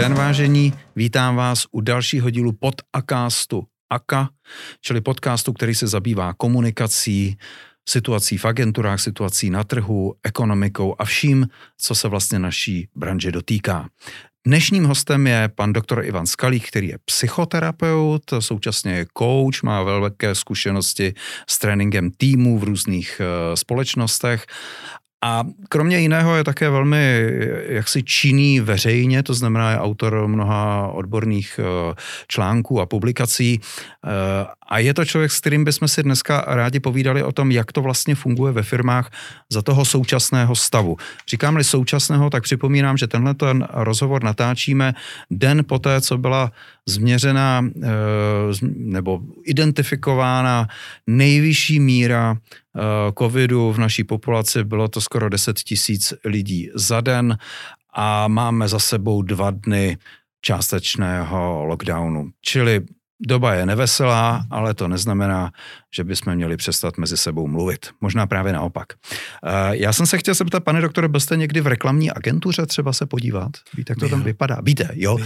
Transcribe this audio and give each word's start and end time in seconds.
den, 0.00 0.14
vážení. 0.14 0.72
Vítám 0.96 1.36
vás 1.36 1.66
u 1.70 1.80
dalšího 1.80 2.30
dílu 2.30 2.52
podcastu 2.52 3.64
AKA, 3.90 4.28
čili 4.80 5.00
podcastu, 5.00 5.52
který 5.52 5.74
se 5.74 5.86
zabývá 5.86 6.34
komunikací, 6.34 7.36
situací 7.88 8.38
v 8.38 8.44
agenturách, 8.44 9.00
situací 9.00 9.50
na 9.50 9.64
trhu, 9.64 10.14
ekonomikou 10.22 10.94
a 10.98 11.04
vším, 11.04 11.46
co 11.78 11.94
se 11.94 12.08
vlastně 12.08 12.38
naší 12.38 12.88
branže 12.94 13.32
dotýká. 13.32 13.88
Dnešním 14.46 14.84
hostem 14.84 15.26
je 15.26 15.48
pan 15.54 15.72
doktor 15.72 16.04
Ivan 16.04 16.26
Skalík, 16.26 16.68
který 16.68 16.88
je 16.88 16.98
psychoterapeut, 17.04 18.22
současně 18.38 18.92
je 18.92 19.06
coach, 19.18 19.62
má 19.62 19.82
velké 19.82 20.34
zkušenosti 20.34 21.14
s 21.48 21.58
tréninkem 21.58 22.10
týmů 22.10 22.58
v 22.58 22.64
různých 22.64 23.20
uh, 23.20 23.54
společnostech 23.54 24.46
a 25.22 25.44
kromě 25.68 25.98
jiného 25.98 26.36
je 26.36 26.44
také 26.44 26.70
velmi 26.70 27.30
jaksi 27.68 28.02
činný 28.02 28.60
veřejně, 28.60 29.22
to 29.22 29.34
znamená 29.34 29.70
je 29.70 29.78
autor 29.78 30.28
mnoha 30.28 30.88
odborných 30.88 31.60
eh, 31.62 31.94
článků 32.28 32.80
a 32.80 32.86
publikací. 32.86 33.60
A 34.68 34.78
je 34.78 34.94
to 34.94 35.04
člověk, 35.04 35.32
s 35.32 35.40
kterým 35.40 35.64
bychom 35.64 35.88
si 35.88 36.02
dneska 36.02 36.44
rádi 36.46 36.80
povídali 36.80 37.22
o 37.22 37.32
tom, 37.32 37.50
jak 37.50 37.72
to 37.72 37.82
vlastně 37.82 38.14
funguje 38.14 38.52
ve 38.52 38.62
firmách 38.62 39.10
za 39.50 39.62
toho 39.62 39.84
současného 39.84 40.56
stavu. 40.56 40.96
Říkám-li 41.28 41.64
současného, 41.64 42.30
tak 42.30 42.42
připomínám, 42.42 42.96
že 42.96 43.06
tenhle 43.06 43.34
ten 43.34 43.68
rozhovor 43.72 44.24
natáčíme 44.24 44.94
den 45.30 45.64
poté, 45.64 46.00
co 46.00 46.18
byla 46.18 46.52
změřena 46.86 47.64
eh, 47.82 47.88
nebo 48.76 49.20
identifikována 49.44 50.68
nejvyšší 51.06 51.80
míra 51.80 52.36
Eh, 52.78 53.12
covidu 53.18 53.72
v 53.72 53.78
naší 53.78 54.04
populaci 54.04 54.64
bylo 54.64 54.88
to 54.88 55.00
skoro 55.00 55.28
10 55.28 55.58
tisíc 55.58 56.14
lidí 56.24 56.70
za 56.74 57.00
den 57.00 57.38
a 57.94 58.28
máme 58.28 58.68
za 58.68 58.78
sebou 58.78 59.22
dva 59.22 59.50
dny 59.50 59.98
částečného 60.40 61.64
lockdownu. 61.64 62.30
Čili 62.40 62.80
Doba 63.20 63.54
je 63.54 63.66
neveselá, 63.66 64.46
ale 64.50 64.74
to 64.74 64.88
neznamená, 64.88 65.52
že 65.94 66.04
bychom 66.04 66.34
měli 66.34 66.56
přestat 66.56 66.98
mezi 66.98 67.16
sebou 67.16 67.46
mluvit. 67.46 67.86
Možná 68.00 68.26
právě 68.26 68.52
naopak. 68.52 68.86
Eh, 68.92 69.76
já 69.76 69.92
jsem 69.92 70.06
se 70.06 70.18
chtěl 70.18 70.34
zeptat, 70.34 70.64
pane 70.64 70.80
doktore, 70.80 71.08
byl 71.08 71.20
jste 71.20 71.36
někdy 71.36 71.60
v 71.60 71.66
reklamní 71.66 72.10
agentuře 72.10 72.66
třeba 72.66 72.92
se 72.92 73.06
podívat? 73.06 73.50
Víte, 73.76 73.92
jak 73.92 73.98
to 73.98 74.08
tam 74.08 74.22
vypadá? 74.22 74.58
Víte, 74.62 74.90
jo? 74.92 75.18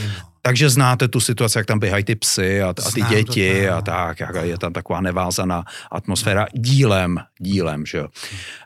Takže 0.43 0.71
znáte 0.71 1.09
tu 1.09 1.21
situaci, 1.21 1.59
jak 1.59 1.67
tam 1.67 1.79
běhají 1.79 2.05
ty 2.05 2.15
psy 2.15 2.63
a, 2.63 2.69
a 2.69 2.91
ty 2.95 3.03
děti 3.03 3.69
a 3.69 3.81
tak, 3.81 4.21
jak 4.21 4.35
je 4.43 4.59
tam 4.59 4.73
taková 4.73 5.01
nevázaná 5.01 5.65
atmosféra 5.91 6.47
dílem, 6.53 7.19
dílem, 7.39 7.87
že 7.87 7.99
jo? 7.99 8.09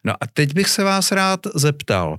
No 0.05 0.13
a 0.13 0.27
teď 0.33 0.55
bych 0.55 0.69
se 0.69 0.85
vás 0.85 1.13
rád 1.13 1.41
zeptal, 1.55 2.17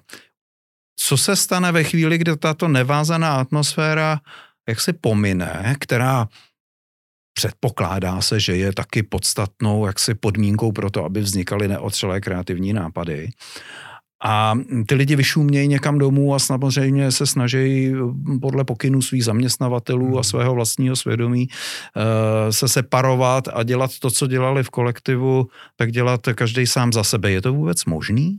co 0.96 1.18
se 1.18 1.36
stane 1.36 1.72
ve 1.72 1.84
chvíli, 1.84 2.18
kdy 2.18 2.38
tato 2.38 2.68
nevázaná 2.68 3.36
atmosféra 3.36 4.20
jak 4.68 4.82
se 4.82 4.94
pomine, 4.94 5.76
která 5.80 6.28
předpokládá 7.38 8.22
se, 8.22 8.40
že 8.40 8.56
je 8.56 8.74
taky 8.74 9.04
podstatnou 9.04 9.86
jaksi 9.86 10.14
podmínkou 10.14 10.72
pro 10.72 10.90
to, 10.90 11.06
aby 11.06 11.22
vznikaly 11.22 11.68
neotřelé 11.68 12.22
kreativní 12.22 12.74
nápady. 12.74 13.30
A 14.24 14.54
ty 14.88 14.96
lidi 14.96 15.16
vyšumějí 15.16 15.68
někam 15.68 15.98
domů 15.98 16.36
a 16.36 16.40
samozřejmě 16.40 17.12
se 17.12 17.26
snaží 17.26 17.94
podle 18.42 18.64
pokynů 18.64 19.02
svých 19.02 19.26
zaměstnavatelů 19.26 20.08
a 20.08 20.14
hmm. 20.14 20.24
svého 20.24 20.54
vlastního 20.54 20.96
svědomí 20.96 21.48
eh, 21.48 22.54
se 22.54 22.68
separovat 22.68 23.48
a 23.54 23.64
dělat 23.64 23.92
to, 24.00 24.12
co 24.12 24.28
dělali 24.28 24.64
v 24.64 24.70
kolektivu, 24.70 25.48
tak 25.76 25.92
dělat 25.92 26.22
každý 26.36 26.68
sám 26.68 26.94
za 26.94 27.04
sebe. 27.04 27.32
Je 27.32 27.42
to 27.42 27.54
vůbec 27.54 27.86
možný? 27.86 28.38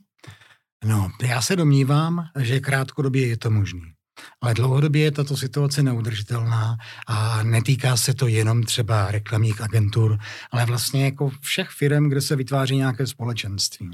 No, 0.85 1.11
já 1.23 1.43
se 1.43 1.57
domnívám, 1.57 2.25
že 2.39 2.61
krátkodobě 2.61 3.27
je 3.27 3.37
to 3.37 3.51
možný. 3.51 3.98
Ale 4.41 4.55
dlouhodobě 4.55 5.03
je 5.03 5.11
tato 5.11 5.37
situace 5.37 5.83
neudržitelná 5.83 6.77
a 7.07 7.43
netýká 7.43 7.97
se 7.97 8.15
to 8.15 8.27
jenom 8.27 8.63
třeba 8.63 9.11
reklamních 9.11 9.61
agentur, 9.61 10.19
ale 10.51 10.67
vlastně 10.67 11.05
jako 11.05 11.31
všech 11.41 11.69
firm, 11.69 12.09
kde 12.09 12.21
se 12.21 12.37
vytváří 12.37 12.77
nějaké 12.77 13.07
společenství. 13.07 13.91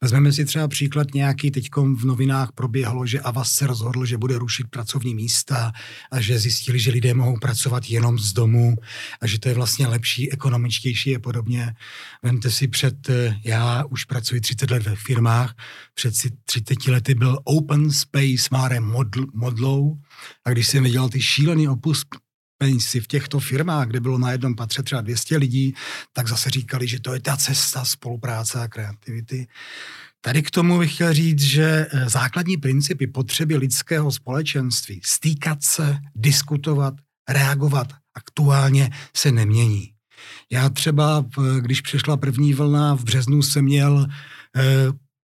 Vezmeme 0.00 0.32
si 0.32 0.44
třeba 0.44 0.68
příklad 0.68 1.06
nějaký, 1.14 1.50
teďkom 1.50 1.96
v 1.96 2.04
novinách 2.04 2.52
proběhlo, 2.52 3.06
že 3.06 3.20
Avas 3.20 3.52
se 3.52 3.66
rozhodl, 3.66 4.04
že 4.04 4.18
bude 4.18 4.38
rušit 4.38 4.66
pracovní 4.70 5.14
místa 5.14 5.72
a 6.10 6.20
že 6.20 6.38
zjistili, 6.38 6.78
že 6.78 6.90
lidé 6.90 7.14
mohou 7.14 7.38
pracovat 7.38 7.90
jenom 7.90 8.18
z 8.18 8.32
domu 8.32 8.76
a 9.20 9.26
že 9.26 9.38
to 9.38 9.48
je 9.48 9.54
vlastně 9.54 9.86
lepší, 9.86 10.32
ekonomičtější 10.32 11.16
a 11.16 11.20
podobně. 11.20 11.74
Vemte 12.22 12.50
si 12.50 12.68
před, 12.68 13.10
já 13.44 13.84
už 13.84 14.04
pracuji 14.04 14.40
30 14.40 14.70
let 14.70 14.82
ve 14.82 14.96
firmách, 14.96 15.54
před 15.94 16.14
30 16.44 16.86
lety 16.86 17.14
byl 17.14 17.38
Open 17.44 17.90
Space 17.90 18.48
Mare 18.50 18.80
modl, 18.80 19.26
modlou 19.50 19.98
a 20.44 20.50
když 20.50 20.66
jsem 20.68 20.84
viděl 20.84 21.08
ty 21.08 21.22
šílený 21.22 21.68
opus 21.68 22.04
pensy 22.58 23.00
v 23.00 23.06
těchto 23.06 23.40
firmách, 23.40 23.88
kde 23.88 24.00
bylo 24.00 24.18
na 24.18 24.32
jednom 24.32 24.54
patře 24.54 24.82
třeba 24.82 25.00
200 25.00 25.36
lidí, 25.36 25.74
tak 26.12 26.28
zase 26.28 26.50
říkali, 26.50 26.88
že 26.88 27.00
to 27.00 27.14
je 27.14 27.20
ta 27.20 27.36
cesta 27.36 27.84
spolupráce 27.84 28.60
a 28.60 28.68
kreativity. 28.68 29.46
Tady 30.20 30.42
k 30.42 30.50
tomu 30.50 30.78
bych 30.78 30.94
chtěl 30.94 31.12
říct, 31.14 31.42
že 31.42 31.86
eh, 31.90 32.08
základní 32.08 32.56
principy 32.56 33.06
potřeby 33.06 33.56
lidského 33.56 34.12
společenství, 34.12 35.00
stýkat 35.04 35.62
se, 35.62 35.98
diskutovat, 36.14 36.94
reagovat 37.28 37.92
aktuálně 38.14 38.90
se 39.16 39.32
nemění. 39.32 39.92
Já 40.52 40.68
třeba, 40.68 41.24
když 41.60 41.80
přišla 41.80 42.16
první 42.16 42.54
vlna, 42.54 42.94
v 42.94 43.04
březnu 43.04 43.42
jsem 43.42 43.64
měl 43.64 44.06
eh, 44.56 44.92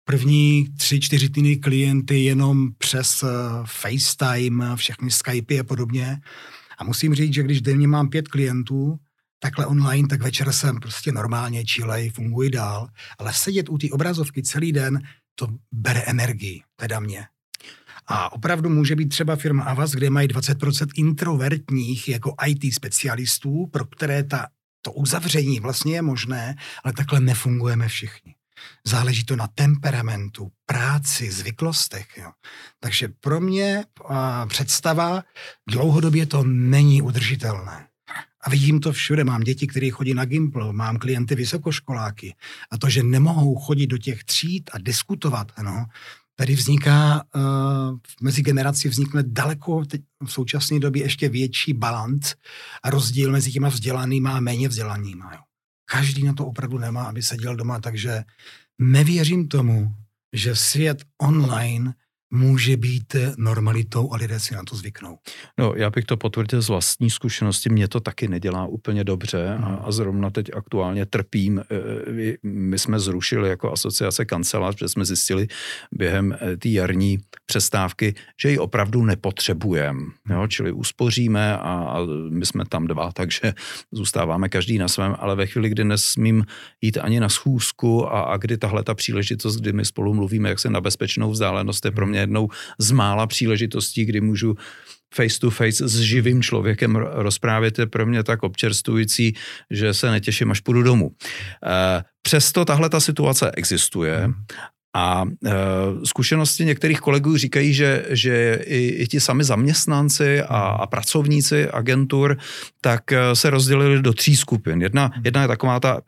první 0.04 0.68
tři, 0.78 1.00
čtyři 1.00 1.28
týdny 1.28 1.56
klienty 1.56 2.24
jenom 2.24 2.68
přes 2.78 3.22
uh, 3.22 3.28
FaceTime, 3.64 4.76
všechny 4.76 5.10
Skypey 5.10 5.60
a 5.60 5.64
podobně. 5.64 6.20
A 6.78 6.84
musím 6.84 7.14
říct, 7.14 7.34
že 7.34 7.42
když 7.42 7.60
denně 7.60 7.88
mám 7.88 8.08
pět 8.08 8.28
klientů, 8.28 8.98
takhle 9.42 9.66
online, 9.66 10.08
tak 10.08 10.22
večer 10.22 10.52
jsem 10.52 10.80
prostě 10.80 11.12
normálně 11.12 11.64
čilej, 11.64 12.10
funguji 12.10 12.50
dál, 12.50 12.88
ale 13.18 13.32
sedět 13.34 13.68
u 13.68 13.78
té 13.78 13.86
obrazovky 13.90 14.42
celý 14.42 14.72
den, 14.72 15.02
to 15.34 15.48
bere 15.72 16.00
energii, 16.00 16.62
teda 16.76 17.00
mě. 17.00 17.26
A 18.06 18.32
opravdu 18.32 18.68
může 18.68 18.96
být 18.96 19.08
třeba 19.08 19.36
firma 19.36 19.64
Avas, 19.64 19.90
kde 19.90 20.10
mají 20.10 20.28
20% 20.28 20.86
introvertních 20.96 22.08
jako 22.08 22.34
IT 22.46 22.74
specialistů, 22.74 23.66
pro 23.66 23.84
které 23.84 24.24
ta, 24.24 24.46
to 24.82 24.92
uzavření 24.92 25.60
vlastně 25.60 25.94
je 25.94 26.02
možné, 26.02 26.54
ale 26.84 26.92
takhle 26.92 27.20
nefungujeme 27.20 27.88
všichni. 27.88 28.34
Záleží 28.86 29.24
to 29.24 29.36
na 29.36 29.46
temperamentu, 29.46 30.50
práci, 30.66 31.32
zvyklostech. 31.32 32.06
Jo. 32.16 32.30
Takže 32.80 33.08
pro 33.20 33.40
mě 33.40 33.84
a, 34.08 34.46
představa 34.46 35.22
dlouhodobě 35.68 36.26
to 36.26 36.44
není 36.44 37.02
udržitelné. 37.02 37.86
A 38.44 38.50
vidím 38.50 38.80
to 38.80 38.92
všude. 38.92 39.24
Mám 39.24 39.40
děti, 39.40 39.66
které 39.66 39.90
chodí 39.90 40.14
na 40.14 40.24
Gimpl, 40.24 40.72
mám 40.72 40.96
klienty 40.96 41.34
vysokoškoláky. 41.34 42.34
A 42.70 42.78
to, 42.78 42.88
že 42.88 43.02
nemohou 43.02 43.56
chodit 43.56 43.86
do 43.86 43.98
těch 43.98 44.24
tříd 44.24 44.70
a 44.72 44.78
diskutovat, 44.78 45.52
no, 45.62 45.86
tady 46.34 46.54
vzniká, 46.54 47.24
uh, 47.34 47.98
mezi 48.22 48.42
generací 48.42 48.88
vznikne 48.88 49.22
daleko 49.26 49.84
teď 49.84 50.02
v 50.26 50.32
současné 50.32 50.78
době 50.78 51.02
ještě 51.02 51.28
větší 51.28 51.72
balanc 51.72 52.34
a 52.82 52.90
rozdíl 52.90 53.32
mezi 53.32 53.52
těma 53.52 53.68
vzdělanýma 53.68 54.32
a 54.32 54.40
méně 54.40 54.68
vzdělanýma. 54.68 55.32
Jo. 55.32 55.40
Každý 55.92 56.24
na 56.24 56.32
to 56.32 56.46
opravdu 56.46 56.78
nemá, 56.78 57.04
aby 57.04 57.22
seděl 57.22 57.56
doma, 57.56 57.80
takže 57.80 58.24
nevěřím 58.78 59.48
tomu, 59.48 59.94
že 60.32 60.56
svět 60.56 61.04
online 61.20 61.94
může 62.32 62.76
být 62.76 63.16
normalitou 63.38 64.12
a 64.12 64.16
lidé 64.16 64.40
si 64.40 64.54
na 64.54 64.62
to 64.70 64.76
zvyknou. 64.76 65.18
No, 65.58 65.72
já 65.76 65.90
bych 65.90 66.04
to 66.04 66.16
potvrdil 66.16 66.62
z 66.62 66.68
vlastní 66.68 67.10
zkušenosti, 67.10 67.68
mě 67.68 67.88
to 67.88 68.00
taky 68.00 68.28
nedělá 68.28 68.66
úplně 68.66 69.04
dobře 69.04 69.48
a, 69.48 69.66
hmm. 69.66 69.78
a 69.82 69.92
zrovna 69.92 70.30
teď 70.30 70.50
aktuálně 70.54 71.06
trpím. 71.06 71.58
E, 71.58 71.64
my 72.42 72.78
jsme 72.78 73.00
zrušili 73.00 73.48
jako 73.48 73.72
asociace 73.72 74.24
kancelář, 74.24 74.74
protože 74.74 74.88
jsme 74.88 75.04
zjistili 75.04 75.48
během 75.92 76.36
e, 76.40 76.56
té 76.56 76.68
jarní 76.68 77.18
přestávky, 77.46 78.14
že 78.42 78.50
ji 78.50 78.58
opravdu 78.58 79.04
nepotřebujeme. 79.04 80.00
Jo? 80.30 80.46
Čili 80.46 80.72
uspoříme 80.72 81.56
a, 81.56 81.58
a 81.58 81.98
my 82.30 82.46
jsme 82.46 82.64
tam 82.68 82.86
dva, 82.86 83.12
takže 83.12 83.52
zůstáváme 83.92 84.48
každý 84.48 84.78
na 84.78 84.88
svém, 84.88 85.16
ale 85.18 85.36
ve 85.36 85.46
chvíli, 85.46 85.68
kdy 85.68 85.84
nesmím 85.84 86.44
jít 86.80 86.98
ani 86.98 87.20
na 87.20 87.28
schůzku 87.28 88.06
a, 88.06 88.20
a 88.20 88.36
kdy 88.36 88.58
tahle 88.58 88.84
ta 88.84 88.94
příležitost, 88.94 89.56
kdy 89.56 89.72
my 89.72 89.84
spolu 89.84 90.14
mluvíme, 90.14 90.48
jak 90.48 90.58
se 90.58 90.70
na 90.70 90.80
bezpečnou 90.80 91.30
vzdálenost, 91.30 91.84
je 91.84 91.90
pro 91.90 92.06
mě 92.06 92.21
jednou 92.22 92.48
z 92.78 92.90
mála 92.90 93.26
příležitostí, 93.26 94.04
kdy 94.04 94.20
můžu 94.20 94.56
face 95.14 95.40
to 95.40 95.50
face 95.50 95.88
s 95.88 96.00
živým 96.00 96.42
člověkem 96.42 96.96
rozprávět 96.96 97.78
je 97.78 97.86
pro 97.86 98.06
mě 98.06 98.22
tak 98.22 98.42
občerstující, 98.42 99.34
že 99.70 99.94
se 99.94 100.10
netěším, 100.10 100.50
až 100.50 100.60
půjdu 100.60 100.82
domů. 100.82 101.10
Eh, 101.66 102.02
přesto 102.22 102.64
tahle 102.64 102.88
ta 102.88 103.00
situace 103.00 103.50
existuje 103.56 104.30
A 104.94 105.24
e, 105.24 105.50
zkušenosti 106.04 106.64
některých 106.64 107.00
kolegů 107.00 107.36
říkají, 107.36 107.74
že, 107.74 108.04
že 108.08 108.60
i, 108.64 108.88
i 108.88 109.06
ti 109.06 109.20
sami 109.20 109.44
zaměstnanci 109.44 110.42
a, 110.42 110.56
a 110.56 110.86
pracovníci 110.86 111.68
agentur 111.68 112.38
tak 112.80 113.12
e, 113.12 113.36
se 113.36 113.50
rozdělili 113.50 114.02
do 114.02 114.12
tří 114.12 114.36
skupin. 114.36 114.82
Jedna, 114.82 115.10
jedna 115.24 115.42
je 115.42 115.48
taková 115.48 115.80
ta 115.80 116.00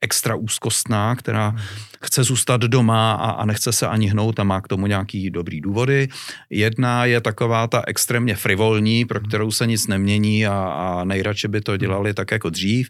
extra 0.00 0.34
úzkostná, 0.34 1.16
která 1.16 1.54
chce 2.04 2.24
zůstat 2.24 2.60
doma 2.60 3.12
a, 3.12 3.30
a 3.30 3.44
nechce 3.44 3.72
se 3.72 3.86
ani 3.86 4.06
hnout 4.06 4.40
a 4.40 4.44
má 4.44 4.60
k 4.60 4.68
tomu 4.68 4.86
nějaký 4.86 5.30
dobrý 5.30 5.60
důvody. 5.60 6.08
Jedna 6.50 7.04
je 7.04 7.20
taková 7.20 7.66
ta 7.66 7.82
extrémně 7.86 8.36
frivolní, 8.36 9.04
pro 9.04 9.20
kterou 9.20 9.50
se 9.50 9.66
nic 9.66 9.86
nemění 9.86 10.46
a, 10.46 10.54
a 10.54 11.04
nejradši 11.04 11.48
by 11.48 11.60
to 11.60 11.76
dělali 11.76 12.14
tak 12.14 12.30
jako 12.30 12.50
dřív. 12.50 12.88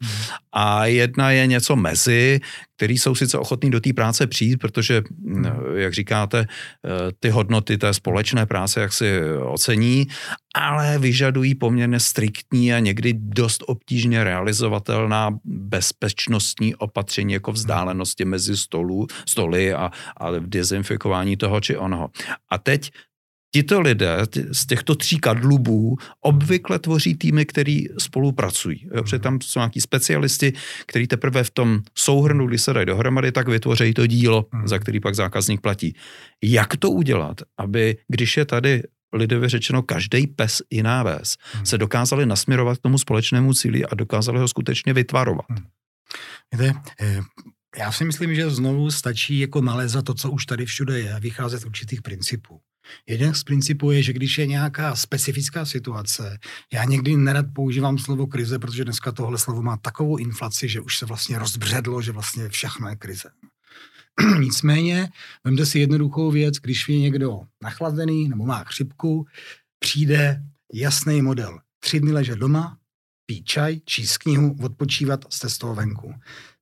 A 0.52 0.86
jedna 0.86 1.30
je 1.30 1.46
něco 1.46 1.76
mezi, 1.76 2.40
který 2.76 2.98
jsou 2.98 3.14
sice 3.14 3.38
ochotní 3.38 3.70
do 3.70 3.80
té 3.80 3.92
práce 3.92 4.26
přijít, 4.26 4.56
protože, 4.56 5.02
mm, 5.18 5.44
jak 5.74 5.94
říkáte, 5.94 6.38
eh, 6.40 7.12
ty 7.20 7.30
hodnoty 7.30 7.78
té 7.78 7.94
společné 7.94 8.46
práce 8.46 8.80
jak 8.80 8.92
si 8.92 9.20
ocení, 9.38 10.06
ale 10.54 10.98
vyžadují 10.98 11.54
poměrně 11.54 12.00
striktní 12.00 12.74
a 12.74 12.78
někdy 12.78 13.14
dost 13.16 13.64
obtížně 13.66 14.24
realizovatelná 14.24 15.30
bezpečnostní 15.44 16.74
opatření 16.74 17.32
jako 17.32 17.52
vzdálenosti 17.52 18.24
mezi 18.24 18.56
stolů, 18.56 19.01
stoly 19.26 19.74
a, 19.74 19.90
a 20.16 20.30
dezinfikování 20.38 21.36
toho 21.36 21.60
či 21.60 21.76
onoho. 21.76 22.10
A 22.50 22.58
teď 22.58 22.90
Tito 23.54 23.80
lidé 23.80 24.16
z 24.52 24.66
těchto 24.66 24.94
tří 24.94 25.18
kadlubů 25.18 25.96
obvykle 26.20 26.78
tvoří 26.78 27.14
týmy, 27.14 27.46
který 27.46 27.86
spolupracují. 27.98 28.88
Jo, 28.94 29.02
protože 29.02 29.18
tam 29.18 29.40
jsou 29.40 29.60
nějaký 29.60 29.80
specialisti, 29.80 30.52
kteří 30.86 31.06
teprve 31.06 31.44
v 31.44 31.50
tom 31.50 31.80
souhrnu, 31.98 32.46
kdy 32.46 32.58
se 32.58 32.72
dají 32.72 32.86
dohromady, 32.86 33.32
tak 33.32 33.48
vytvoří 33.48 33.94
to 33.94 34.06
dílo, 34.06 34.46
hmm. 34.52 34.68
za 34.68 34.78
který 34.78 35.00
pak 35.00 35.14
zákazník 35.14 35.60
platí. 35.60 35.94
Jak 36.42 36.76
to 36.76 36.90
udělat, 36.90 37.36
aby, 37.58 37.96
když 38.08 38.36
je 38.36 38.44
tady 38.44 38.82
lidově 39.12 39.48
řečeno 39.48 39.82
každý 39.82 40.26
pes 40.26 40.62
jiná 40.70 41.02
ves, 41.02 41.36
hmm. 41.52 41.66
se 41.66 41.78
dokázali 41.78 42.26
nasměrovat 42.26 42.78
k 42.78 42.82
tomu 42.82 42.98
společnému 42.98 43.54
cíli 43.54 43.84
a 43.84 43.94
dokázali 43.94 44.38
ho 44.38 44.48
skutečně 44.48 44.92
vytvarovat? 44.92 45.46
Hmm. 45.48 45.66
Víte, 46.52 46.74
eh, 47.00 47.20
já 47.78 47.92
si 47.92 48.04
myslím, 48.04 48.34
že 48.34 48.50
znovu 48.50 48.90
stačí 48.90 49.38
jako 49.38 49.60
nalézat 49.60 50.04
to, 50.04 50.14
co 50.14 50.30
už 50.30 50.46
tady 50.46 50.66
všude 50.66 51.00
je 51.00 51.14
a 51.14 51.18
vycházet 51.18 51.58
z 51.58 51.64
určitých 51.64 52.02
principů. 52.02 52.60
Jeden 53.06 53.34
z 53.34 53.44
principů 53.44 53.90
je, 53.90 54.02
že 54.02 54.12
když 54.12 54.38
je 54.38 54.46
nějaká 54.46 54.96
specifická 54.96 55.64
situace, 55.64 56.38
já 56.72 56.84
někdy 56.84 57.16
nerad 57.16 57.46
používám 57.54 57.98
slovo 57.98 58.26
krize, 58.26 58.58
protože 58.58 58.84
dneska 58.84 59.12
tohle 59.12 59.38
slovo 59.38 59.62
má 59.62 59.76
takovou 59.76 60.16
inflaci, 60.16 60.68
že 60.68 60.80
už 60.80 60.98
se 60.98 61.06
vlastně 61.06 61.38
rozbředlo, 61.38 62.02
že 62.02 62.12
vlastně 62.12 62.48
všechno 62.48 62.88
je 62.88 62.96
krize. 62.96 63.30
Nicméně, 64.38 65.08
vemte 65.44 65.66
si 65.66 65.78
jednoduchou 65.78 66.30
věc, 66.30 66.54
když 66.54 66.88
je 66.88 67.00
někdo 67.00 67.40
nachlazený 67.62 68.28
nebo 68.28 68.46
má 68.46 68.64
chřipku, 68.64 69.26
přijde 69.78 70.42
jasný 70.74 71.22
model. 71.22 71.58
Tři 71.80 72.00
dny 72.00 72.12
ležet 72.12 72.38
doma, 72.38 72.78
pít 73.26 73.44
čaj, 73.44 73.80
číst 73.84 74.18
knihu, 74.18 74.56
odpočívat, 74.62 75.24
jste 75.32 75.48
z 75.48 75.58
toho 75.58 75.74
venku. 75.74 76.14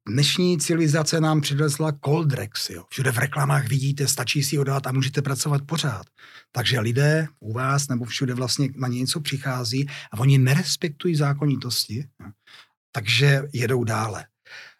Dnešní 0.08 0.58
civilizace 0.58 1.20
nám 1.20 1.41
přivezla 1.41 1.93
Coldrex. 2.05 2.70
Jo. 2.70 2.85
Všude 2.91 3.12
v 3.12 3.19
reklamách 3.19 3.69
vidíte, 3.69 4.08
stačí 4.08 4.43
si 4.43 4.56
ho 4.56 4.64
dát 4.64 4.87
a 4.87 4.93
můžete 4.93 5.23
pracovat 5.23 5.62
pořád. 5.67 6.06
Takže 6.52 6.81
lidé 6.81 7.29
u 7.41 7.52
vás 7.52 7.88
nebo 7.88 8.05
všude 8.05 8.35
vlastně 8.35 8.69
na 8.76 8.88
ně 8.88 8.99
něco 8.99 9.20
přichází 9.20 9.88
a 10.12 10.19
oni 10.19 10.38
nerespektují 10.38 11.17
zákonitosti, 11.17 12.08
jo. 12.20 12.31
takže 12.93 13.43
jedou 13.52 13.85
dále. 13.85 14.26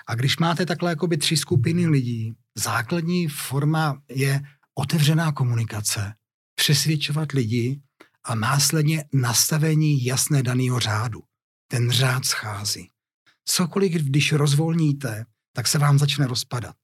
A 0.07 0.15
když 0.15 0.39
máte 0.39 0.67
takhle 0.67 0.91
jakoby 0.91 1.17
tři 1.17 1.37
skupiny 1.37 1.87
lidí, 1.87 2.35
základní 2.59 3.29
forma 3.29 4.03
je 4.09 4.41
otevřená 4.75 5.33
komunikace, 5.33 6.15
přesvědčovat 6.55 7.33
lidi 7.33 7.81
a 8.25 8.35
následně 8.35 9.05
nastavení 9.13 10.05
jasné 10.05 10.43
daného 10.43 10.81
řádu. 10.81 11.21
Ten 11.69 11.91
řád 11.91 12.25
schází 12.25 12.91
cokoliv, 13.51 13.93
když 13.93 14.33
rozvolníte, 14.33 15.25
tak 15.57 15.69
se 15.69 15.79
vám 15.79 15.99
začne 15.99 16.27
rozpadat. 16.27 16.75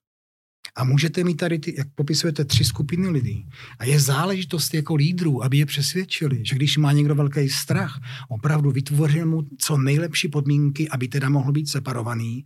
A 0.76 0.84
můžete 0.84 1.24
mít 1.24 1.34
tady, 1.34 1.58
ty, 1.58 1.74
jak 1.78 1.88
popisujete, 1.94 2.44
tři 2.44 2.64
skupiny 2.64 3.08
lidí. 3.08 3.48
A 3.78 3.84
je 3.84 4.00
záležitost 4.00 4.74
jako 4.74 4.94
lídrů, 4.94 5.44
aby 5.44 5.58
je 5.58 5.66
přesvědčili, 5.66 6.44
že 6.44 6.56
když 6.56 6.76
má 6.76 6.92
někdo 6.92 7.14
velký 7.14 7.48
strach, 7.48 8.00
opravdu 8.28 8.70
vytvořil 8.70 9.26
mu 9.26 9.42
co 9.58 9.76
nejlepší 9.76 10.28
podmínky, 10.28 10.88
aby 10.88 11.08
teda 11.08 11.28
mohl 11.28 11.52
být 11.52 11.68
separovaný, 11.68 12.44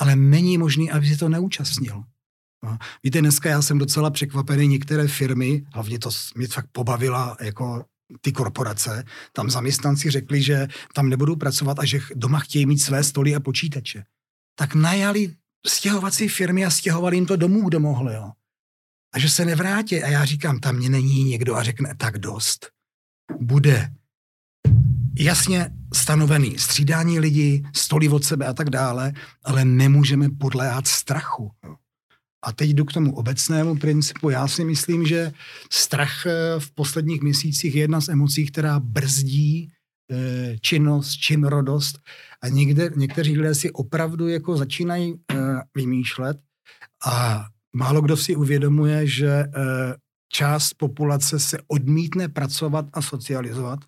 ale 0.00 0.16
není 0.16 0.58
možný, 0.58 0.90
aby 0.90 1.06
se 1.06 1.16
to 1.16 1.28
neúčastnil. 1.28 2.02
No. 2.64 2.78
Víte, 3.04 3.20
dneska 3.20 3.50
já 3.50 3.62
jsem 3.62 3.78
docela 3.78 4.10
překvapený, 4.10 4.68
některé 4.68 5.08
firmy, 5.08 5.62
hlavně 5.74 5.98
to 5.98 6.10
mě 6.36 6.46
fakt 6.46 6.66
pobavila 6.72 7.36
jako 7.40 7.84
ty 8.20 8.32
korporace, 8.32 9.04
tam 9.32 9.50
zaměstnanci 9.50 10.10
řekli, 10.10 10.42
že 10.42 10.68
tam 10.94 11.08
nebudou 11.08 11.36
pracovat 11.36 11.78
a 11.78 11.84
že 11.84 12.00
doma 12.14 12.38
chtějí 12.38 12.66
mít 12.66 12.78
své 12.78 13.04
stoly 13.04 13.34
a 13.34 13.40
počítače. 13.40 14.04
Tak 14.54 14.74
najali 14.74 15.34
stěhovací 15.66 16.28
firmy 16.28 16.64
a 16.64 16.70
stěhovali 16.70 17.16
jim 17.16 17.26
to 17.26 17.36
domů, 17.36 17.68
kdo 17.68 17.80
mohli. 17.80 18.14
Jo. 18.14 18.30
A 19.14 19.18
že 19.18 19.28
se 19.28 19.44
nevrátí. 19.44 20.02
A 20.02 20.08
já 20.08 20.24
říkám, 20.24 20.60
tam 20.60 20.76
mě 20.76 20.90
není 20.90 21.24
někdo 21.24 21.56
a 21.56 21.62
řekne, 21.62 21.94
tak 21.96 22.18
dost. 22.18 22.66
Bude 23.40 23.92
jasně 25.18 25.70
stanovený 25.94 26.58
střídání 26.58 27.20
lidí, 27.20 27.66
stoly 27.74 28.08
od 28.08 28.24
sebe 28.24 28.46
a 28.46 28.52
tak 28.52 28.70
dále, 28.70 29.12
ale 29.44 29.64
nemůžeme 29.64 30.30
podléhat 30.30 30.86
strachu. 30.86 31.50
Jo. 31.64 31.76
A 32.42 32.52
teď 32.52 32.70
jdu 32.70 32.84
k 32.84 32.92
tomu 32.92 33.14
obecnému 33.14 33.76
principu. 33.76 34.30
Já 34.30 34.48
si 34.48 34.64
myslím, 34.64 35.06
že 35.06 35.32
strach 35.72 36.26
eh, 36.26 36.32
v 36.58 36.70
posledních 36.74 37.20
měsících 37.22 37.74
je 37.74 37.80
jedna 37.80 38.00
z 38.00 38.08
emocí, 38.08 38.46
která 38.46 38.80
brzdí 38.80 39.72
eh, 40.12 40.56
činnost, 40.60 41.12
činrodost 41.12 41.98
a 42.42 42.48
někde, 42.48 42.90
někteří 42.96 43.36
lidé 43.36 43.54
si 43.54 43.70
opravdu 43.70 44.28
jako 44.28 44.56
začínají 44.56 45.14
eh, 45.14 45.36
vymýšlet 45.74 46.38
a 47.06 47.46
málo 47.76 48.00
kdo 48.00 48.16
si 48.16 48.36
uvědomuje, 48.36 49.06
že 49.06 49.44
část 50.32 50.74
populace 50.74 51.38
se 51.38 51.58
odmítne 51.68 52.28
pracovat 52.28 52.86
a 52.92 53.02
socializovat 53.02 53.78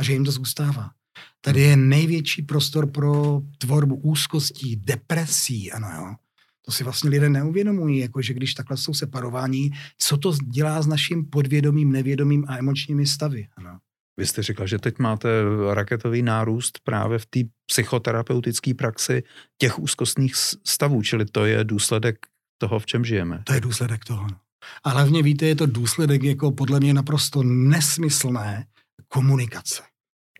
a 0.00 0.02
že 0.02 0.12
jim 0.12 0.24
to 0.24 0.30
zůstává. 0.30 0.90
Tady 1.40 1.60
je 1.60 1.76
největší 1.76 2.42
prostor 2.42 2.90
pro 2.90 3.40
tvorbu 3.58 3.94
úzkostí, 3.94 4.76
depresí, 4.76 5.72
ano 5.72 5.88
jo 5.96 6.14
to 6.68 6.72
si 6.72 6.84
vlastně 6.84 7.10
lidé 7.10 7.28
neuvědomují, 7.28 7.98
jako 7.98 8.22
že 8.22 8.34
když 8.34 8.54
takhle 8.54 8.76
jsou 8.76 8.94
separováni, 8.94 9.70
co 9.98 10.16
to 10.16 10.32
dělá 10.32 10.82
s 10.82 10.86
naším 10.86 11.24
podvědomým, 11.24 11.92
nevědomým 11.92 12.44
a 12.48 12.58
emočními 12.58 13.06
stavy. 13.06 13.48
Ano. 13.56 13.78
Vy 14.18 14.26
jste 14.26 14.42
řekla, 14.42 14.66
že 14.66 14.78
teď 14.78 14.98
máte 14.98 15.28
raketový 15.74 16.22
nárůst 16.22 16.78
právě 16.84 17.18
v 17.18 17.26
té 17.26 17.40
psychoterapeutické 17.66 18.74
praxi 18.74 19.22
těch 19.58 19.78
úzkostných 19.78 20.34
stavů, 20.66 21.02
čili 21.02 21.24
to 21.24 21.44
je 21.44 21.64
důsledek 21.64 22.26
toho, 22.58 22.78
v 22.78 22.86
čem 22.86 23.04
žijeme. 23.04 23.42
To 23.44 23.52
je 23.52 23.60
důsledek 23.60 24.04
toho. 24.04 24.22
No. 24.22 24.36
A 24.84 24.90
hlavně 24.90 25.22
víte, 25.22 25.46
je 25.46 25.56
to 25.56 25.66
důsledek 25.66 26.22
jako 26.22 26.52
podle 26.52 26.80
mě 26.80 26.94
naprosto 26.94 27.42
nesmyslné 27.42 28.66
komunikace. 29.08 29.82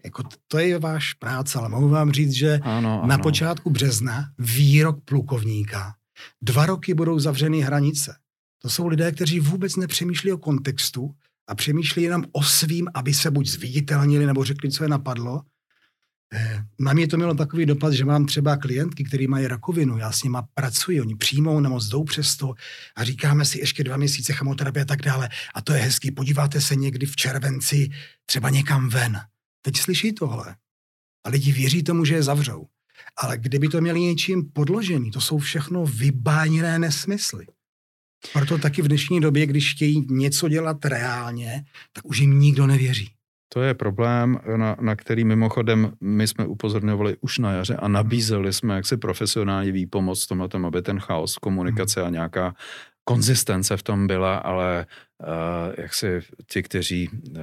Jako 0.05 0.23
to 0.49 0.59
je 0.59 0.79
váš 0.79 1.15
práce, 1.15 1.59
ale 1.59 1.69
mohu 1.69 1.89
vám 1.89 2.13
říct, 2.13 2.33
že 2.33 2.61
ano, 2.63 2.99
ano. 2.99 3.07
na 3.07 3.19
počátku 3.19 3.71
března 3.71 4.25
výrok 4.39 5.05
plukovníka 5.05 5.95
Dva 6.43 6.67
roky 6.67 6.95
budou 6.95 7.19
zavřený 7.19 7.63
hranice. 7.63 8.17
To 8.63 8.71
jsou 8.71 8.87
lidé, 8.87 9.13
kteří 9.13 9.41
vůbec 9.41 9.77
nepřemýšlí 9.77 10.33
o 10.33 10.39
kontextu 10.39 11.15
a 11.49 11.55
přemýšlí 11.55 12.03
jenom 12.03 12.25
o 12.33 12.43
svým, 12.43 12.89
aby 12.95 13.15
se 13.15 13.31
buď 13.31 13.47
zviditelnili 13.47 14.27
nebo 14.27 14.45
řekli, 14.45 14.71
co 14.71 14.85
je 14.85 14.89
napadlo. 14.89 15.43
Eh, 16.35 16.65
na 16.81 16.93
mě 16.93 17.09
to 17.09 17.17
mělo 17.17 17.35
takový 17.35 17.67
dopad, 17.67 17.93
že 17.93 18.05
mám 18.05 18.27
třeba 18.27 18.57
klientky, 18.57 19.05
které 19.05 19.29
mají 19.29 19.47
rakovinu, 19.47 19.99
já 19.99 20.13
s 20.13 20.23
nimi 20.23 20.39
pracuji, 20.55 21.01
oni 21.01 21.17
přijmou 21.17 21.61
nemoc, 21.61 21.87
jdou 21.87 22.05
přes 22.05 22.37
to 22.37 22.55
a 22.97 23.05
říkáme 23.05 23.45
si 23.45 23.59
ještě 23.59 23.85
dva 23.85 23.97
měsíce 23.97 24.33
chemoterapie 24.33 24.83
a 24.83 24.87
tak 24.87 25.03
dále. 25.03 25.29
A 25.55 25.63
to 25.63 25.73
je 25.73 25.81
hezký, 25.81 26.11
podíváte 26.11 26.61
se 26.61 26.77
někdy 26.77 27.07
v 27.07 27.17
červenci 27.17 27.89
třeba 28.27 28.51
někam 28.51 28.89
ven. 28.89 29.21
Teď 29.63 29.77
slyší 29.77 30.13
tohle. 30.13 30.57
A 31.27 31.31
lidi 31.31 31.53
věří 31.53 31.83
tomu, 31.83 32.05
že 32.05 32.15
je 32.15 32.23
zavřou. 32.23 32.67
Ale 33.17 33.39
kdyby 33.39 33.69
to 33.69 33.81
měli 33.81 34.01
něčím 34.01 34.51
podložený, 34.53 35.11
to 35.11 35.21
jsou 35.21 35.39
všechno 35.39 35.87
vybáněné 35.87 36.79
nesmysly. 36.79 37.47
Proto 38.33 38.59
taky 38.59 38.83
v 38.83 38.89
dnešní 38.89 39.21
době, 39.21 39.47
když 39.47 39.75
chtějí 39.75 40.07
něco 40.11 40.49
dělat 40.49 40.85
reálně, 40.85 41.65
tak 41.93 42.05
už 42.05 42.19
jim 42.19 42.41
nikdo 42.41 42.67
nevěří. 42.67 43.11
To 43.53 43.63
je 43.63 43.75
problém, 43.75 44.41
na, 44.57 44.77
na 44.81 44.97
který 44.97 45.25
mimochodem 45.25 45.93
my 46.01 46.29
jsme 46.29 46.47
upozorňovali 46.47 47.17
už 47.21 47.39
na 47.39 47.53
jaře 47.53 47.77
a 47.77 47.89
nabízeli 47.89 48.53
jsme 48.53 48.75
jaksi 48.75 48.97
profesionální 48.97 49.73
výpomoc 49.73 50.27
tomu, 50.27 50.49
tom, 50.49 50.67
aby 50.67 50.83
ten 50.83 51.01
chaos 51.01 51.37
komunikace 51.37 52.03
a 52.03 52.11
nějaká 52.11 52.55
konzistence 53.05 53.77
v 53.77 53.83
tom 53.83 54.07
byla, 54.07 54.37
ale 54.37 54.87
uh, 55.21 55.27
jak 55.79 55.95
si 55.95 56.21
ti, 56.47 56.63
kteří 56.63 57.09
uh, 57.09 57.37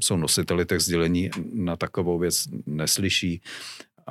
jsou 0.00 0.16
nositeli 0.16 0.64
těch 0.64 0.80
sdělení 0.80 1.30
na 1.54 1.76
takovou 1.76 2.18
věc 2.18 2.44
neslyší, 2.66 3.42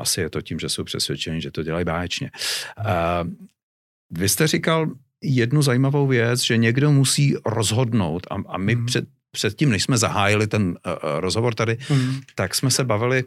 asi 0.02 0.22
je 0.22 0.30
to 0.30 0.42
tím, 0.42 0.60
že 0.60 0.70
jsou 0.70 0.84
přesvědčeni, 0.84 1.42
že 1.42 1.52
to 1.52 1.64
dělají 1.64 1.86
báječně. 1.86 2.32
Uh, 2.80 3.30
vy 4.10 4.30
jste 4.30 4.48
říkal, 4.48 4.88
jednu 5.22 5.62
zajímavou 5.62 6.08
věc, 6.08 6.42
že 6.42 6.58
někdo 6.58 6.92
musí 6.92 7.36
rozhodnout 7.46 8.28
a, 8.32 8.36
a 8.48 8.58
my 8.58 8.74
hmm. 8.74 8.86
před, 8.86 9.06
předtím, 9.32 9.70
než 9.70 9.84
jsme 9.84 9.98
zahájili 9.98 10.48
ten 10.48 10.68
uh, 10.68 10.76
rozhovor 11.20 11.56
tady, 11.56 11.78
hmm. 11.88 12.22
tak 12.36 12.56
jsme 12.56 12.72
se 12.72 12.84
bavili 12.84 13.24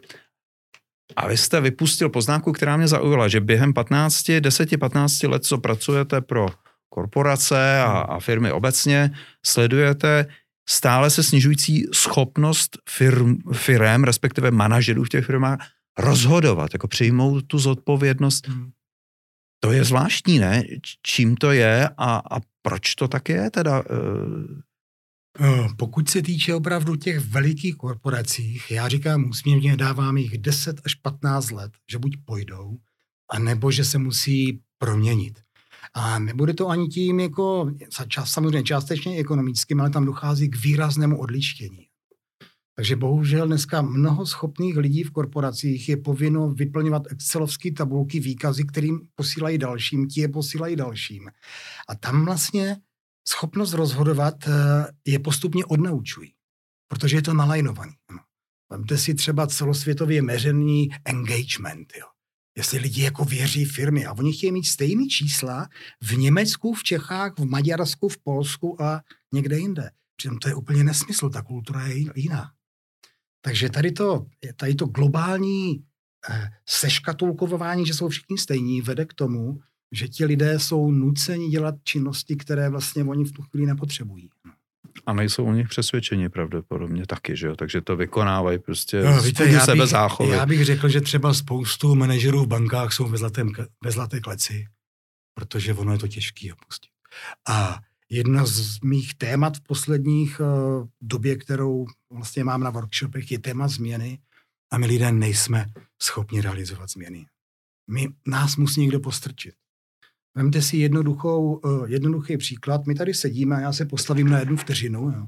a 1.15 1.27
vy 1.27 1.37
jste 1.37 1.61
vypustil 1.61 2.09
poznámku, 2.09 2.51
která 2.51 2.77
mě 2.77 2.87
zaujala, 2.87 3.27
že 3.27 3.41
během 3.41 3.73
15, 3.73 4.25
10-15 4.25 5.29
let, 5.29 5.45
co 5.45 5.57
pracujete 5.57 6.21
pro 6.21 6.47
korporace 6.89 7.79
a, 7.79 7.91
a 7.91 8.19
firmy 8.19 8.51
obecně, 8.51 9.11
sledujete 9.45 10.25
stále 10.69 11.09
se 11.09 11.23
snižující 11.23 11.85
schopnost 11.93 12.77
firm, 12.89 13.37
firm, 13.53 14.03
respektive 14.03 14.51
manažerů 14.51 15.03
v 15.03 15.09
těch 15.09 15.25
firmách, 15.25 15.59
rozhodovat, 15.97 16.69
jako 16.73 16.87
přijmout 16.87 17.47
tu 17.47 17.59
zodpovědnost. 17.59 18.47
Hmm. 18.47 18.71
To 19.59 19.71
je 19.71 19.83
zvláštní, 19.83 20.39
ne? 20.39 20.63
Čím 21.01 21.35
to 21.35 21.51
je 21.51 21.89
a, 21.97 22.21
a 22.31 22.39
proč 22.61 22.95
to 22.95 23.07
tak 23.07 23.29
je 23.29 23.51
teda? 23.51 23.83
Eh, 25.39 25.67
pokud 25.77 26.09
se 26.09 26.21
týče 26.21 26.55
opravdu 26.55 26.95
těch 26.95 27.19
velikých 27.19 27.75
korporacích, 27.75 28.71
já 28.71 28.87
říkám 28.87 29.29
úsměvně, 29.29 29.77
dávám 29.77 30.17
jich 30.17 30.37
10 30.37 30.81
až 30.85 30.93
15 30.95 31.51
let, 31.51 31.71
že 31.91 31.99
buď 31.99 32.17
pojdou, 32.25 32.77
a 33.31 33.39
nebo 33.39 33.71
že 33.71 33.85
se 33.85 33.97
musí 33.97 34.61
proměnit. 34.77 35.39
A 35.93 36.19
nebude 36.19 36.53
to 36.53 36.67
ani 36.69 36.87
tím, 36.87 37.19
jako 37.19 37.71
samozřejmě 38.23 38.63
částečně 38.63 39.17
ekonomickým, 39.17 39.81
ale 39.81 39.89
tam 39.89 40.05
dochází 40.05 40.49
k 40.49 40.63
výraznému 40.63 41.19
odlištění. 41.19 41.84
Takže 42.75 42.95
bohužel 42.95 43.47
dneska 43.47 43.81
mnoho 43.81 44.25
schopných 44.25 44.77
lidí 44.77 45.03
v 45.03 45.11
korporacích 45.11 45.89
je 45.89 45.97
povinno 45.97 46.49
vyplňovat 46.49 47.03
excelovské 47.09 47.71
tabulky, 47.71 48.19
výkazy, 48.19 48.63
kterým 48.63 49.07
posílají 49.15 49.57
dalším, 49.57 50.07
ti 50.07 50.21
je 50.21 50.29
posílají 50.29 50.75
dalším. 50.75 51.29
A 51.89 51.95
tam 51.95 52.25
vlastně 52.25 52.77
schopnost 53.27 53.73
rozhodovat 53.73 54.35
eh, 54.47 54.51
je 55.05 55.19
postupně 55.19 55.65
odnaučují, 55.65 56.33
protože 56.87 57.17
je 57.17 57.21
to 57.21 57.33
nalajnovaný. 57.33 57.93
Vemte 58.71 58.97
si 58.97 59.13
třeba 59.15 59.47
celosvětově 59.47 60.21
meřený 60.21 60.89
engagement. 61.05 61.93
Jo. 61.99 62.05
Jestli 62.57 62.79
lidi 62.79 63.01
jako 63.01 63.25
věří 63.25 63.65
firmy 63.65 64.05
a 64.05 64.13
oni 64.13 64.33
chtějí 64.33 64.51
mít 64.51 64.65
stejné 64.65 65.07
čísla 65.07 65.67
v 66.03 66.17
Německu, 66.17 66.73
v 66.73 66.83
Čechách, 66.83 67.33
v 67.39 67.45
Maďarsku, 67.45 68.09
v 68.09 68.17
Polsku 68.17 68.81
a 68.81 69.01
někde 69.33 69.59
jinde. 69.59 69.91
Přitom 70.15 70.37
to 70.39 70.47
je 70.47 70.55
úplně 70.55 70.83
nesmysl, 70.83 71.29
ta 71.29 71.41
kultura 71.41 71.87
je 71.87 72.05
jiná. 72.15 72.54
Takže 73.45 73.69
tady 73.69 73.91
to, 73.91 74.25
tady 74.55 74.75
to 74.75 74.85
globální 74.85 75.83
eh, 76.29 76.49
seškatulkování, 76.65 77.85
že 77.85 77.93
jsou 77.93 78.09
všichni 78.09 78.37
stejní, 78.37 78.81
vede 78.81 79.05
k 79.05 79.13
tomu, 79.13 79.59
že 79.91 80.07
ti 80.07 80.25
lidé 80.25 80.59
jsou 80.59 80.91
nuceni 80.91 81.49
dělat 81.49 81.75
činnosti, 81.83 82.35
které 82.35 82.69
vlastně 82.69 83.03
oni 83.03 83.25
v 83.25 83.31
tu 83.31 83.41
chvíli 83.41 83.65
nepotřebují. 83.65 84.29
A 85.05 85.13
nejsou 85.13 85.45
o 85.45 85.53
nich 85.53 85.67
přesvědčeni 85.67 86.29
pravděpodobně 86.29 87.05
taky, 87.07 87.35
že 87.35 87.47
jo? 87.47 87.55
Takže 87.55 87.81
to 87.81 87.95
vykonávají 87.95 88.59
prostě 88.59 89.03
no, 89.03 89.21
víte, 89.21 89.51
já 89.51 89.59
sebe 89.59 89.81
bych, 89.81 89.89
záchovy. 89.89 90.31
Já 90.31 90.45
bych 90.45 90.65
řekl, 90.65 90.89
že 90.89 91.01
třeba 91.01 91.33
spoustu 91.33 91.95
manažerů 91.95 92.43
v 92.43 92.47
bankách 92.47 92.93
jsou 92.93 93.07
ve, 93.07 93.17
zlatém, 93.17 93.51
ve 93.83 93.91
zlaté 93.91 94.19
kleci, 94.19 94.65
protože 95.33 95.73
ono 95.73 95.91
je 95.91 95.99
to 95.99 96.07
těžké 96.07 96.53
opustit. 96.53 96.91
A 97.49 97.79
jedna 98.11 98.45
z 98.45 98.79
mých 98.79 99.15
témat 99.15 99.57
v 99.57 99.61
posledních 99.61 100.39
uh, 100.39 100.87
době, 101.01 101.35
kterou 101.35 101.85
vlastně 102.11 102.43
mám 102.43 102.61
na 102.61 102.69
workshopech, 102.69 103.31
je 103.31 103.39
téma 103.39 103.67
změny 103.67 104.19
a 104.71 104.77
my 104.77 104.85
lidé 104.85 105.11
nejsme 105.11 105.65
schopni 106.01 106.41
realizovat 106.41 106.89
změny. 106.89 107.25
My, 107.89 108.07
nás 108.27 108.55
musí 108.57 108.81
někdo 108.81 108.99
postrčit. 108.99 109.55
Vemte 110.37 110.61
si 110.61 110.77
jednoduchou, 110.77 111.55
uh, 111.55 111.89
jednoduchý 111.89 112.37
příklad. 112.37 112.87
My 112.87 112.95
tady 112.95 113.13
sedíme 113.13 113.55
a 113.55 113.59
já 113.59 113.73
se 113.73 113.85
postavím 113.85 114.29
na 114.29 114.39
jednu 114.39 114.57
vteřinu. 114.57 115.09
Jo. 115.09 115.27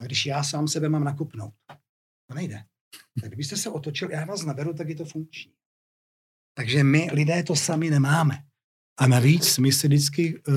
A 0.00 0.04
když 0.04 0.26
já 0.26 0.44
sám 0.44 0.68
sebe 0.68 0.88
mám 0.88 1.04
nakopnout, 1.04 1.54
to 2.30 2.34
nejde. 2.34 2.64
Tak 3.20 3.30
kdybyste 3.30 3.56
se 3.56 3.70
otočil, 3.70 4.10
já 4.10 4.24
vás 4.24 4.44
naberu, 4.44 4.74
tak 4.74 4.88
je 4.88 4.94
to 4.94 5.04
funkční. 5.04 5.52
Takže 6.54 6.84
my 6.84 7.08
lidé 7.12 7.42
to 7.42 7.56
sami 7.56 7.90
nemáme. 7.90 8.44
A 9.00 9.06
navíc 9.06 9.58
my 9.58 9.72
si 9.72 9.86
vždycky, 9.86 10.38
uh, 10.38 10.54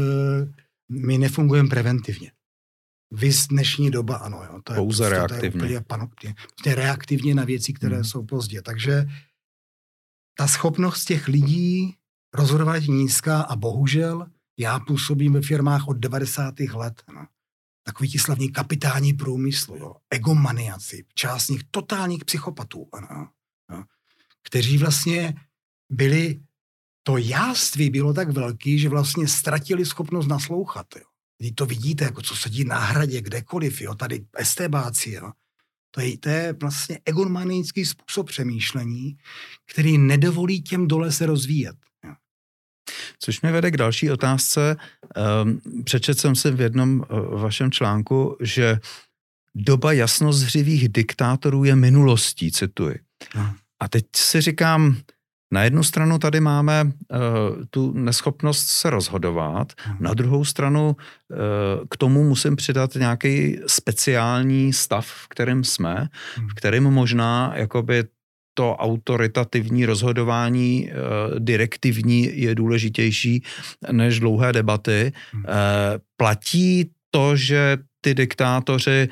my 0.92 1.18
nefungujeme 1.18 1.70
preventivně. 1.70 2.32
Vy 3.12 3.34
z 3.34 3.48
dnešní 3.48 3.92
doba, 3.92 4.16
ano. 4.16 4.44
Jo, 4.44 4.62
to 4.64 4.74
je 4.74 4.78
Pouze 4.78 5.04
prostě, 5.04 5.16
reaktivně. 5.16 5.60
To 5.60 5.66
je 5.66 5.70
úplně 5.70 5.82
panoptě, 5.82 6.34
prostě 6.48 6.76
reaktivně 6.76 7.36
na 7.36 7.46
věci, 7.46 7.74
které 7.74 7.96
hmm. 7.96 8.04
jsou 8.04 8.26
pozdě. 8.26 8.62
Takže 8.62 9.06
ta 10.38 10.48
schopnost 10.48 11.06
těch 11.06 11.28
lidí 11.28 11.96
rozhodovat 12.34 12.84
nízká 12.84 13.42
a 13.42 13.56
bohužel 13.56 14.28
já 14.60 14.80
působím 14.80 15.34
ve 15.34 15.42
firmách 15.42 15.88
od 15.88 15.98
90. 15.98 16.60
let. 16.60 17.04
No. 17.14 17.28
Takový 17.84 18.10
ti 18.10 18.20
slavní 18.20 18.52
kapitáni 18.52 19.14
průmyslu, 19.14 19.78
jo. 19.78 19.96
egomaniaci, 20.10 21.06
část 21.14 21.50
nich 21.50 21.64
totálních 21.72 22.26
psychopatů, 22.26 22.90
ano, 22.94 23.30
no. 23.70 23.84
kteří 24.44 24.78
vlastně 24.78 25.34
byli, 25.90 26.42
to 27.04 27.18
jáství 27.18 27.90
bylo 27.90 28.14
tak 28.14 28.30
velký, 28.30 28.80
že 28.80 28.90
vlastně 28.90 29.28
ztratili 29.28 29.86
schopnost 29.86 30.28
naslouchat. 30.28 30.88
Jo. 30.96 31.04
Když 31.38 31.52
to 31.56 31.66
vidíte, 31.66 32.04
jako 32.04 32.22
co 32.22 32.36
sedí 32.36 32.64
na 32.64 32.80
hradě, 32.80 33.22
kdekoliv, 33.22 33.82
jo, 33.82 33.96
tady 33.96 34.26
estébáci, 34.38 35.12
jo. 35.12 35.32
To 35.92 36.02
je, 36.02 36.18
to 36.18 36.30
je 36.30 36.54
vlastně 36.62 37.00
egomanický 37.06 37.86
způsob 37.86 38.28
přemýšlení, 38.28 39.18
který 39.72 39.98
nedovolí 39.98 40.62
těm 40.62 40.88
dole 40.88 41.12
se 41.12 41.26
rozvíjet. 41.26 41.76
Což 43.20 43.42
mě 43.42 43.52
vede 43.52 43.72
k 43.72 43.78
další 43.78 44.12
otázce. 44.12 44.76
Ehm, 45.16 45.60
přečet 45.84 46.20
jsem 46.20 46.36
si 46.36 46.52
v 46.52 46.62
jednom 46.62 47.04
eh, 47.04 47.16
vašem 47.36 47.72
článku, 47.72 48.38
že 48.42 48.80
doba 49.56 49.94
jasnozřivých 49.94 50.90
diktátorů 50.90 51.64
je 51.64 51.76
minulostí, 51.76 52.52
cituji. 52.52 53.00
A 53.80 53.88
teď 53.88 54.06
si 54.16 54.42
říkám, 54.42 54.98
na 55.52 55.64
jednu 55.64 55.84
stranu 55.84 56.20
tady 56.20 56.40
máme 56.40 56.84
uh, 56.84 56.90
tu 57.70 57.94
neschopnost 57.94 58.68
se 58.68 58.90
rozhodovat, 58.90 59.74
hmm. 59.78 59.98
na 60.00 60.14
druhou 60.14 60.46
stranu 60.46 60.90
uh, 60.90 61.38
k 61.90 61.98
tomu 61.98 62.24
musím 62.24 62.56
přidat 62.56 62.96
nějaký 62.96 63.60
speciální 63.68 64.74
stav, 64.74 65.08
v 65.08 65.28
kterém 65.28 65.64
jsme, 65.64 66.08
hmm. 66.36 66.50
v 66.50 66.54
kterém 66.54 66.84
možná 66.84 67.54
jakoby 67.56 68.04
to 68.54 68.76
autoritativní 68.76 69.86
rozhodování 69.86 70.90
e, 70.90 70.94
direktivní 71.40 72.42
je 72.42 72.56
důležitější 72.56 73.44
než 73.92 74.20
dlouhé 74.20 74.54
debaty. 74.54 75.12
Hmm. 75.32 75.44
Platí 76.18 76.92
to, 77.12 77.36
že 77.36 77.78
ty 78.02 78.14
diktátoři 78.14 79.10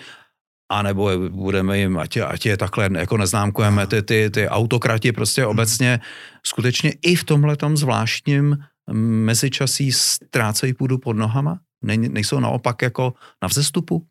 a 0.69 0.81
nebo 0.81 1.09
budeme 1.29 1.79
jim, 1.79 1.97
ať, 1.97 2.17
ať 2.17 2.45
je 2.45 2.57
takhle, 2.57 2.89
jako 2.97 3.17
neznámkujeme, 3.17 3.87
ty, 3.87 4.03
ty, 4.03 4.29
ty 4.29 4.49
autokrati 4.49 5.11
prostě 5.11 5.41
hmm. 5.41 5.51
obecně 5.51 5.99
skutečně 6.43 6.91
i 7.01 7.15
v 7.15 7.23
tomhle 7.23 7.57
zvláštním 7.73 8.57
mezičasí 8.93 9.91
ztrácejí 9.91 10.73
půdu 10.73 10.97
pod 10.97 11.13
nohama? 11.13 11.59
Ne, 11.81 11.97
nejsou 11.97 12.39
naopak 12.39 12.81
jako 12.81 13.13
na 13.41 13.47
vzestupu? 13.47 14.07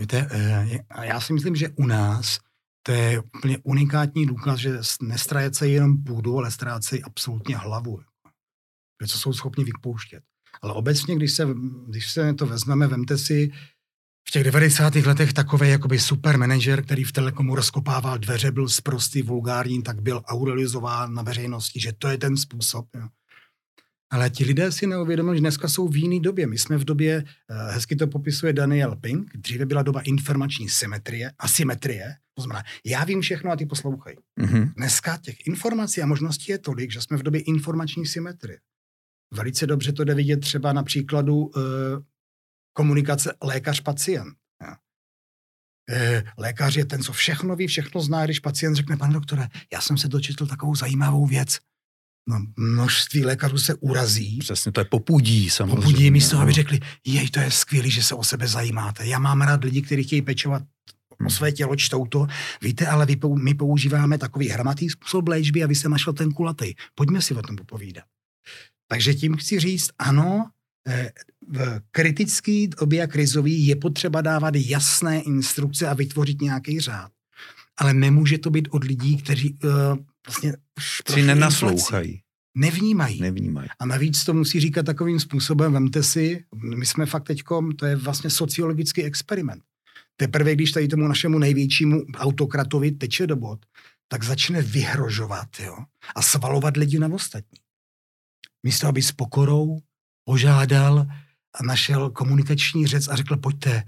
Víte, 0.00 0.28
e, 0.30 0.78
já 1.02 1.20
si 1.20 1.32
myslím, 1.32 1.56
že 1.56 1.68
u 1.68 1.86
nás 1.86 2.38
to 2.82 2.92
je 2.92 3.20
úplně 3.20 3.58
unikátní 3.62 4.26
důkaz, 4.26 4.60
že 4.60 4.78
nestrácejí 5.02 5.74
jenom 5.74 6.04
půdu, 6.04 6.38
ale 6.38 6.50
ztrácejí 6.50 7.02
absolutně 7.02 7.56
hlavu. 7.56 8.00
Co 9.06 9.18
jsou 9.18 9.32
schopni 9.32 9.64
vypouštět. 9.64 10.22
Ale 10.62 10.72
obecně, 10.72 11.16
když 11.16 11.32
se, 11.32 11.48
když 11.88 12.10
se 12.10 12.34
to 12.34 12.46
vezmeme, 12.46 12.86
vemte 12.86 13.18
si, 13.18 13.50
v 14.30 14.32
těch 14.32 14.44
90. 14.44 14.94
letech 14.94 15.32
takový 15.32 15.68
jakoby 15.68 15.98
super 15.98 16.38
manager, 16.38 16.84
který 16.84 17.04
v 17.04 17.12
Telekomu 17.12 17.54
rozkopával 17.54 18.18
dveře, 18.18 18.50
byl 18.50 18.68
sprostý, 18.68 19.22
vulgární, 19.22 19.82
tak 19.82 20.02
byl 20.02 20.22
aurelizován 20.26 21.14
na 21.14 21.22
veřejnosti, 21.22 21.80
že 21.80 21.92
to 21.98 22.08
je 22.08 22.18
ten 22.18 22.36
způsob. 22.36 22.86
Jo. 22.94 23.08
Ale 24.12 24.30
ti 24.30 24.44
lidé 24.44 24.72
si 24.72 24.86
neuvědomují, 24.86 25.36
že 25.36 25.40
dneska 25.40 25.68
jsou 25.68 25.88
v 25.88 25.96
jiné 25.96 26.20
době. 26.20 26.46
My 26.46 26.58
jsme 26.58 26.76
v 26.76 26.84
době, 26.84 27.24
eh, 27.50 27.72
hezky 27.72 27.96
to 27.96 28.06
popisuje 28.06 28.52
Daniel 28.52 28.96
Pink, 28.96 29.36
dříve 29.36 29.66
byla 29.66 29.82
doba 29.82 30.00
informační 30.00 30.68
symetrie, 30.68 31.32
asymetrie, 31.38 32.14
to 32.34 32.42
znamená, 32.42 32.64
já 32.86 33.04
vím 33.04 33.20
všechno 33.20 33.50
a 33.50 33.56
ty 33.56 33.66
poslouchej. 33.66 34.16
Mm-hmm. 34.40 34.72
Dneska 34.76 35.18
těch 35.18 35.46
informací 35.46 36.02
a 36.02 36.06
možností 36.06 36.52
je 36.52 36.58
tolik, 36.58 36.92
že 36.92 37.00
jsme 37.00 37.16
v 37.16 37.22
době 37.22 37.40
informační 37.40 38.06
symetrie. 38.06 38.58
Velice 39.34 39.66
dobře 39.66 39.92
to 39.92 40.04
jde 40.04 40.14
vidět 40.14 40.40
třeba 40.40 40.72
na 40.72 40.82
příkladu 40.82 41.36
uh, 41.36 41.52
komunikace 42.72 43.32
lékař-pacient. 43.42 44.34
Uh, 45.90 46.20
lékař 46.38 46.76
je 46.76 46.84
ten, 46.84 47.02
co 47.02 47.12
všechno 47.12 47.56
ví, 47.56 47.66
všechno 47.66 48.00
zná, 48.00 48.24
když 48.24 48.40
pacient 48.40 48.74
řekne, 48.74 48.96
pane 48.96 49.12
doktore, 49.12 49.48
já 49.72 49.80
jsem 49.80 49.98
se 49.98 50.08
dočetl 50.08 50.46
takovou 50.46 50.74
zajímavou 50.74 51.26
věc. 51.26 51.58
No, 52.28 52.38
množství 52.56 53.24
lékařů 53.24 53.58
se 53.58 53.74
urazí. 53.74 54.38
Přesně, 54.38 54.72
to 54.72 54.80
je 54.80 54.84
popudí 54.84 55.50
samozřejmě. 55.50 55.76
Popudí 55.76 56.10
místo, 56.10 56.38
aby 56.38 56.52
řekli, 56.52 56.80
jej, 57.06 57.28
to 57.28 57.40
je 57.40 57.50
skvělé, 57.50 57.90
že 57.90 58.02
se 58.02 58.14
o 58.14 58.24
sebe 58.24 58.48
zajímáte. 58.48 59.06
Já 59.06 59.18
mám 59.18 59.40
rád 59.40 59.64
lidi, 59.64 59.82
kteří 59.82 60.02
chtějí 60.02 60.22
pečovat 60.22 60.62
o 61.26 61.30
své 61.30 61.52
tělo, 61.52 61.76
čtou 61.76 62.06
to. 62.06 62.26
Víte, 62.62 62.86
ale 62.86 63.06
vy, 63.06 63.18
my 63.34 63.54
používáme 63.54 64.18
takový 64.18 64.48
hramatý 64.48 64.90
způsob 64.90 65.28
léčby 65.28 65.64
a 65.64 65.66
vy 65.66 65.74
se 65.74 65.88
našel 65.88 66.12
ten 66.12 66.32
kulatý. 66.32 66.74
Pojďme 66.94 67.22
si 67.22 67.34
o 67.34 67.42
tom 67.42 67.56
popovídat. 67.56 68.04
Takže 68.88 69.14
tím 69.14 69.36
chci 69.36 69.60
říct, 69.60 69.90
ano, 69.98 70.46
eh, 70.46 70.50
v 71.48 71.80
kritický 71.90 72.68
době 72.68 73.02
a 73.02 73.06
krizový 73.06 73.66
je 73.66 73.76
potřeba 73.76 74.20
dávat 74.20 74.54
jasné 74.56 75.20
instrukce 75.20 75.88
a 75.88 75.94
vytvořit 75.94 76.40
nějaký 76.40 76.80
řád. 76.80 77.12
Ale 77.78 77.94
nemůže 77.94 78.38
to 78.38 78.50
být 78.50 78.68
od 78.70 78.84
lidí, 78.84 79.16
kteří 79.16 79.58
uh, 79.64 79.70
vlastně... 80.26 80.56
Si 81.10 81.22
nenaslouchají. 81.22 82.22
Nevnímají. 82.54 83.20
Nevnímají. 83.20 83.68
A 83.78 83.86
navíc 83.86 84.24
to 84.24 84.34
musí 84.34 84.60
říkat 84.60 84.86
takovým 84.86 85.20
způsobem, 85.20 85.72
vemte 85.72 86.02
si, 86.02 86.44
my 86.76 86.86
jsme 86.86 87.06
fakt 87.06 87.24
teďkom, 87.24 87.72
to 87.72 87.86
je 87.86 87.96
vlastně 87.96 88.30
sociologický 88.30 89.02
experiment. 89.02 89.62
Teprve, 90.16 90.54
když 90.54 90.72
tady 90.72 90.88
tomu 90.88 91.08
našemu 91.08 91.38
největšímu 91.38 92.02
autokratovi 92.16 92.90
teče 92.90 93.26
do 93.26 93.36
bod, 93.36 93.66
tak 94.08 94.24
začne 94.24 94.62
vyhrožovat 94.62 95.48
jo, 95.64 95.76
a 96.16 96.22
svalovat 96.22 96.76
lidi 96.76 96.98
na 96.98 97.08
ostatní. 97.08 97.58
Místo, 98.62 98.86
aby 98.86 99.02
s 99.02 99.12
pokorou 99.12 99.78
požádal 100.24 101.06
a 101.54 101.62
našel 101.62 102.10
komunikační 102.10 102.86
řec 102.86 103.08
a 103.08 103.16
řekl, 103.16 103.36
pojďte. 103.36 103.84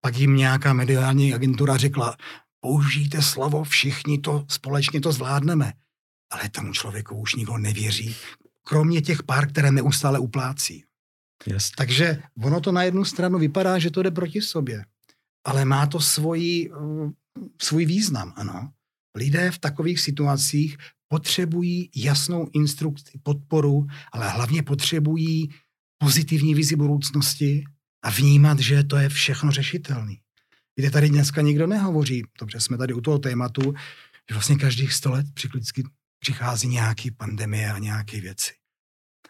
Pak 0.00 0.16
jim 0.16 0.36
nějaká 0.36 0.72
mediální 0.72 1.34
agentura 1.34 1.76
řekla, 1.76 2.16
použijte 2.60 3.22
slovo, 3.22 3.64
všichni 3.64 4.18
to 4.18 4.44
společně 4.48 5.00
to 5.00 5.12
zvládneme. 5.12 5.72
Ale 6.32 6.48
tomu 6.48 6.72
člověku 6.72 7.14
už 7.14 7.34
nikdo 7.34 7.58
nevěří, 7.58 8.16
kromě 8.66 9.02
těch 9.02 9.22
pár, 9.22 9.48
které 9.48 9.72
neustále 9.72 10.18
uplácí. 10.18 10.84
Yes. 11.46 11.70
Takže 11.70 12.22
ono 12.42 12.60
to 12.60 12.72
na 12.72 12.82
jednu 12.82 13.04
stranu 13.04 13.38
vypadá, 13.38 13.78
že 13.78 13.90
to 13.90 14.02
jde 14.02 14.10
proti 14.10 14.42
sobě, 14.42 14.84
ale 15.44 15.64
má 15.64 15.86
to 15.86 16.00
svůj, 16.00 16.70
uh, 16.80 17.10
svůj 17.62 17.84
význam, 17.84 18.32
ano. 18.36 18.72
Lidé 19.16 19.50
v 19.50 19.58
takových 19.58 20.00
situacích 20.00 20.78
potřebují 21.12 21.90
jasnou 21.96 22.48
instrukci, 22.52 23.20
podporu, 23.22 23.86
ale 24.12 24.30
hlavně 24.30 24.62
potřebují 24.62 25.50
pozitivní 25.98 26.54
vizi 26.54 26.76
budoucnosti 26.76 27.64
a 28.02 28.10
vnímat, 28.10 28.58
že 28.58 28.84
to 28.84 28.96
je 28.96 29.08
všechno 29.08 29.50
řešitelný. 29.50 30.20
Víte, 30.76 30.90
tady 30.90 31.08
dneska 31.08 31.42
nikdo 31.42 31.66
nehovoří, 31.66 32.22
dobře, 32.40 32.60
jsme 32.60 32.78
tady 32.78 32.94
u 32.94 33.00
toho 33.00 33.18
tématu, 33.18 33.74
že 34.30 34.34
vlastně 34.34 34.56
každých 34.56 34.92
sto 34.92 35.10
let 35.10 35.26
přiklicky 35.34 35.84
přichází 36.18 36.68
nějaký 36.68 37.10
pandemie 37.10 37.72
a 37.72 37.78
nějaké 37.78 38.20
věci. 38.20 38.52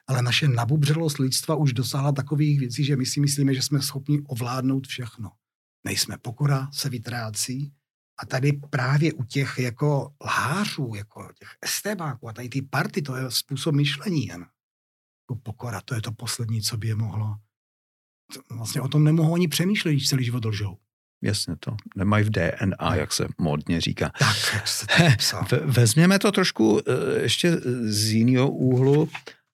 Ale 0.07 0.23
naše 0.23 0.49
nabubřelost 0.49 1.19
lidstva 1.19 1.55
už 1.55 1.73
dosáhla 1.73 2.13
takových 2.13 2.61
věcí, 2.61 2.85
že 2.85 2.97
my 2.97 3.07
si 3.07 3.21
myslíme, 3.21 3.55
že 3.55 3.63
jsme 3.63 3.83
schopni 3.83 4.21
ovládnout 4.21 4.87
všechno. 4.87 5.31
Nejsme 5.85 6.19
pokora, 6.19 6.69
se 6.73 6.89
vytrácí. 6.89 7.73
A 8.23 8.27
tady 8.27 8.53
právě 8.53 9.13
u 9.13 9.25
těch 9.25 9.59
jako 9.59 10.13
lhářů, 10.25 10.93
jako 10.97 11.29
těch 11.39 11.49
estébáků 11.63 12.29
a 12.29 12.33
tady 12.33 12.49
ty 12.49 12.63
party, 12.63 13.03
to 13.03 13.17
je 13.17 13.31
způsob 13.31 13.75
myšlení 13.75 14.27
jen. 14.27 14.47
Pokora, 15.43 15.81
to 15.81 15.95
je 15.95 16.03
to 16.03 16.13
poslední, 16.13 16.63
co 16.63 16.77
by 16.77 16.89
je 16.89 16.95
mohlo. 16.95 17.37
Vlastně 18.51 18.81
o 18.81 18.89
tom 18.89 19.05
nemohou 19.05 19.35
ani 19.35 19.49
přemýšlet, 19.49 19.93
když 19.93 20.09
celý 20.09 20.25
život 20.25 20.45
lžou. 20.45 20.79
Jasně 21.23 21.57
to. 21.61 21.77
Nemají 21.97 22.25
v 22.25 22.31
DNA, 22.31 22.95
jak 22.95 23.13
se 23.13 23.27
modně 23.39 23.81
říká. 23.81 24.13
Tak, 24.19 24.37
jak 24.55 24.69
se 24.69 24.87
to 25.49 25.57
Vezměme 25.65 26.19
to 26.19 26.33
trošku 26.33 26.81
eh, 26.81 27.23
ještě 27.23 27.57
z 27.83 28.13
jiného 28.13 28.51
úhlu. 28.51 29.09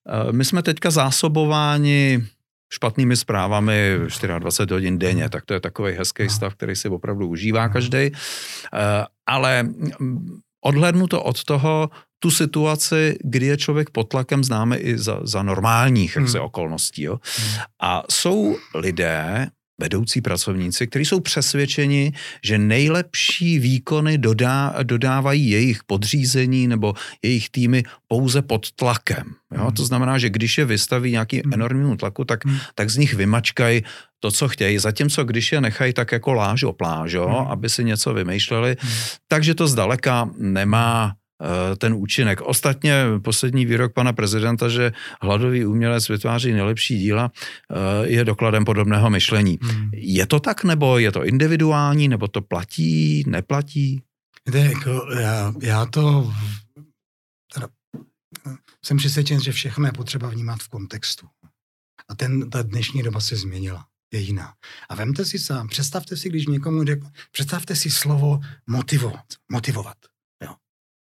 Eh, 0.07 0.31
my 0.31 0.45
jsme 0.45 0.63
teďka 0.63 0.91
zásobováni 0.91 2.27
špatnými 2.69 3.17
zprávami 3.17 3.91
24 4.39 4.73
hodin 4.73 4.99
denně, 4.99 5.29
tak 5.29 5.45
to 5.45 5.53
je 5.53 5.59
takový 5.59 5.93
hezký 5.93 6.23
no. 6.23 6.29
stav, 6.29 6.55
který 6.55 6.75
si 6.75 6.89
opravdu 6.89 7.27
užívá 7.27 7.69
každý. 7.69 7.97
Eh, 7.97 8.11
ale 9.27 9.63
mm, 9.63 10.39
odhlednu 10.65 11.07
to 11.07 11.23
od 11.23 11.43
toho, 11.43 11.89
tu 12.19 12.31
situaci, 12.31 13.17
kdy 13.23 13.45
je 13.45 13.57
člověk 13.57 13.89
pod 13.89 14.03
tlakem, 14.03 14.43
známe 14.43 14.77
i 14.77 14.97
za, 14.97 15.19
za 15.23 15.43
normálních 15.43 16.17
hmm. 16.17 16.27
okolností. 16.41 17.03
Jo? 17.03 17.19
Hmm. 17.37 17.61
A 17.81 18.03
jsou 18.09 18.57
lidé, 18.75 19.47
vedoucí 19.81 20.21
pracovníci, 20.21 20.87
kteří 20.87 21.05
jsou 21.05 21.19
přesvědčeni, 21.19 22.13
že 22.43 22.57
nejlepší 22.57 23.59
výkony 23.59 24.17
dodá, 24.17 24.75
dodávají 24.83 25.49
jejich 25.49 25.83
podřízení 25.83 26.67
nebo 26.67 26.93
jejich 27.23 27.49
týmy 27.49 27.83
pouze 28.07 28.41
pod 28.41 28.71
tlakem. 28.71 29.23
Jo? 29.55 29.63
Hmm. 29.63 29.71
To 29.71 29.85
znamená, 29.85 30.17
že 30.17 30.29
když 30.29 30.57
je 30.57 30.65
vystaví 30.65 31.11
nějaký 31.11 31.41
hmm. 31.43 31.53
enormnímu 31.53 31.95
tlaku, 31.97 32.25
tak, 32.25 32.45
hmm. 32.45 32.57
tak 32.75 32.89
z 32.89 32.97
nich 32.97 33.13
vymačkají 33.13 33.83
to, 34.19 34.31
co 34.31 34.47
chtějí, 34.47 34.77
zatímco 34.77 35.23
když 35.23 35.51
je 35.51 35.61
nechají 35.61 35.93
tak 35.93 36.11
jako 36.11 36.33
lážo 36.33 36.73
plážo, 36.73 37.25
hmm. 37.25 37.47
aby 37.47 37.69
si 37.69 37.83
něco 37.83 38.13
vymýšleli, 38.13 38.77
hmm. 38.79 38.93
takže 39.27 39.55
to 39.55 39.67
zdaleka 39.67 40.29
nemá 40.37 41.13
ten 41.77 41.93
účinek. 41.93 42.41
Ostatně 42.41 43.03
poslední 43.21 43.65
výrok 43.65 43.93
pana 43.93 44.13
prezidenta, 44.13 44.69
že 44.69 44.91
hladový 45.21 45.65
umělec 45.65 46.09
vytváří 46.09 46.53
nejlepší 46.53 46.97
díla, 46.97 47.31
eh, 47.71 48.07
je 48.07 48.25
dokladem 48.25 48.65
podobného 48.65 49.09
myšlení. 49.09 49.59
Hmm. 49.61 49.89
Je 49.93 50.25
to 50.27 50.39
tak, 50.39 50.63
nebo 50.63 50.97
je 50.97 51.11
to 51.11 51.25
individuální, 51.25 52.07
nebo 52.07 52.27
to 52.27 52.41
platí, 52.41 53.23
neplatí? 53.27 54.01
Víte, 54.45 54.59
jako 54.59 55.07
já, 55.19 55.53
já 55.61 55.85
to 55.85 56.33
teda, 57.53 57.67
jsem 58.85 58.97
přesvědčen, 58.97 59.41
že 59.41 59.51
všechno 59.51 59.85
je 59.85 59.91
potřeba 59.91 60.29
vnímat 60.29 60.59
v 60.59 60.69
kontextu. 60.69 61.27
A 62.09 62.15
ten, 62.15 62.49
ta 62.49 62.61
dnešní 62.61 63.03
doba 63.03 63.19
se 63.19 63.35
změnila 63.35 63.85
je 64.13 64.19
jiná. 64.19 64.53
A 64.89 64.95
vemte 64.95 65.25
si 65.25 65.39
sám, 65.39 65.67
představte 65.67 66.17
si, 66.17 66.29
když 66.29 66.47
někomu 66.47 66.83
řekl, 66.83 67.07
představte 67.31 67.75
si 67.75 67.91
slovo 67.91 68.39
motivovat. 68.67 69.25
motivovat. 69.51 69.97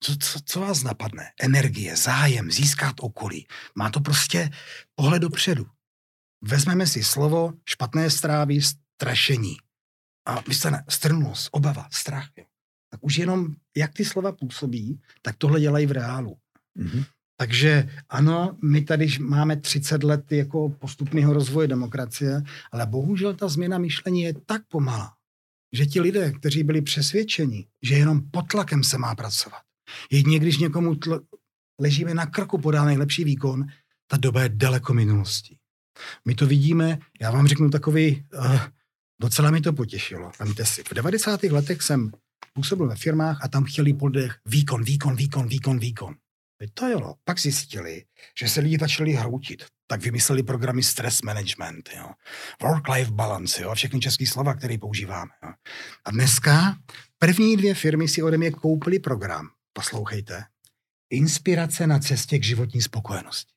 Co, 0.05 0.15
co, 0.19 0.39
co 0.45 0.59
vás 0.59 0.83
napadne? 0.83 1.31
Energie, 1.41 1.95
zájem, 1.95 2.51
získat 2.51 2.95
okolí. 2.99 3.47
Má 3.75 3.89
to 3.89 3.99
prostě 3.99 4.49
pohled 4.95 5.21
dopředu. 5.21 5.65
Vezmeme 6.41 6.87
si 6.87 7.03
slovo 7.03 7.53
špatné 7.65 8.09
strávy, 8.09 8.61
strašení. 8.61 9.57
A 10.27 10.41
vystane 10.41 10.85
strnulost, 10.89 11.49
obava, 11.51 11.87
strach. 11.91 12.29
Jo. 12.37 12.45
Tak 12.91 13.03
už 13.03 13.17
jenom, 13.17 13.55
jak 13.77 13.93
ty 13.93 14.05
slova 14.05 14.31
působí, 14.31 15.01
tak 15.21 15.35
tohle 15.37 15.59
dělají 15.59 15.85
v 15.85 15.91
reálu. 15.91 16.37
Mm-hmm. 16.79 17.05
Takže 17.37 17.89
ano, 18.09 18.57
my 18.63 18.81
tady 18.81 19.07
máme 19.19 19.57
30 19.57 20.03
let 20.03 20.31
jako 20.31 20.69
postupného 20.69 21.33
rozvoje 21.33 21.67
demokracie, 21.67 22.43
ale 22.71 22.85
bohužel 22.85 23.33
ta 23.33 23.47
změna 23.47 23.77
myšlení 23.77 24.21
je 24.21 24.33
tak 24.45 24.61
pomalá, 24.67 25.13
že 25.73 25.85
ti 25.85 26.01
lidé, 26.01 26.31
kteří 26.31 26.63
byli 26.63 26.81
přesvědčeni, 26.81 27.67
že 27.81 27.95
jenom 27.95 28.21
pod 28.31 28.47
tlakem 28.47 28.83
se 28.83 28.97
má 28.97 29.15
pracovat, 29.15 29.61
Jedině 30.11 30.39
když 30.39 30.57
někomu 30.57 30.93
tl- 30.93 31.21
ležíme 31.81 32.13
na 32.13 32.25
krku, 32.25 32.57
podá 32.57 32.85
nejlepší 32.85 33.23
výkon, 33.23 33.65
ta 34.07 34.17
doba 34.17 34.41
je 34.41 34.49
daleko 34.49 34.93
minulostí. 34.93 35.57
My 36.25 36.35
to 36.35 36.47
vidíme, 36.47 36.99
já 37.21 37.31
vám 37.31 37.47
řeknu 37.47 37.69
takový, 37.69 38.25
uh, 38.33 38.59
docela 39.21 39.51
mi 39.51 39.61
to 39.61 39.73
potěšilo. 39.73 40.31
Vemte 40.39 40.65
si, 40.65 40.83
v 40.83 40.93
90. 40.93 41.43
letech 41.43 41.81
jsem 41.81 42.11
působil 42.53 42.87
ve 42.87 42.95
firmách 42.95 43.39
a 43.43 43.47
tam 43.47 43.63
chtěli 43.63 43.93
podech 43.93 44.39
výkon, 44.45 44.83
výkon, 44.83 45.15
výkon, 45.15 45.47
výkon, 45.47 45.79
výkon. 45.79 46.15
To 46.73 46.87
jo, 46.87 47.13
pak 47.23 47.39
zjistili, 47.39 48.03
že 48.39 48.47
se 48.49 48.59
lidi 48.61 48.77
začali 48.79 49.13
hroutit. 49.13 49.65
Tak 49.87 50.01
vymysleli 50.01 50.43
programy 50.43 50.83
stress 50.83 51.21
management, 51.21 51.89
jo. 51.97 52.09
work-life 52.63 53.11
balance, 53.11 53.61
jo, 53.61 53.75
všechny 53.75 53.99
české 53.99 54.25
slova, 54.25 54.53
které 54.53 54.77
používáme. 54.77 55.31
Jo. 55.43 55.49
A 56.05 56.11
dneska 56.11 56.77
první 57.19 57.57
dvě 57.57 57.73
firmy 57.73 58.07
si 58.07 58.23
ode 58.23 58.37
mě 58.37 58.51
koupili 58.51 58.99
program, 58.99 59.49
poslouchejte, 59.77 60.43
inspirace 61.09 61.87
na 61.87 61.99
cestě 61.99 62.39
k 62.39 62.43
životní 62.43 62.81
spokojenosti. 62.81 63.53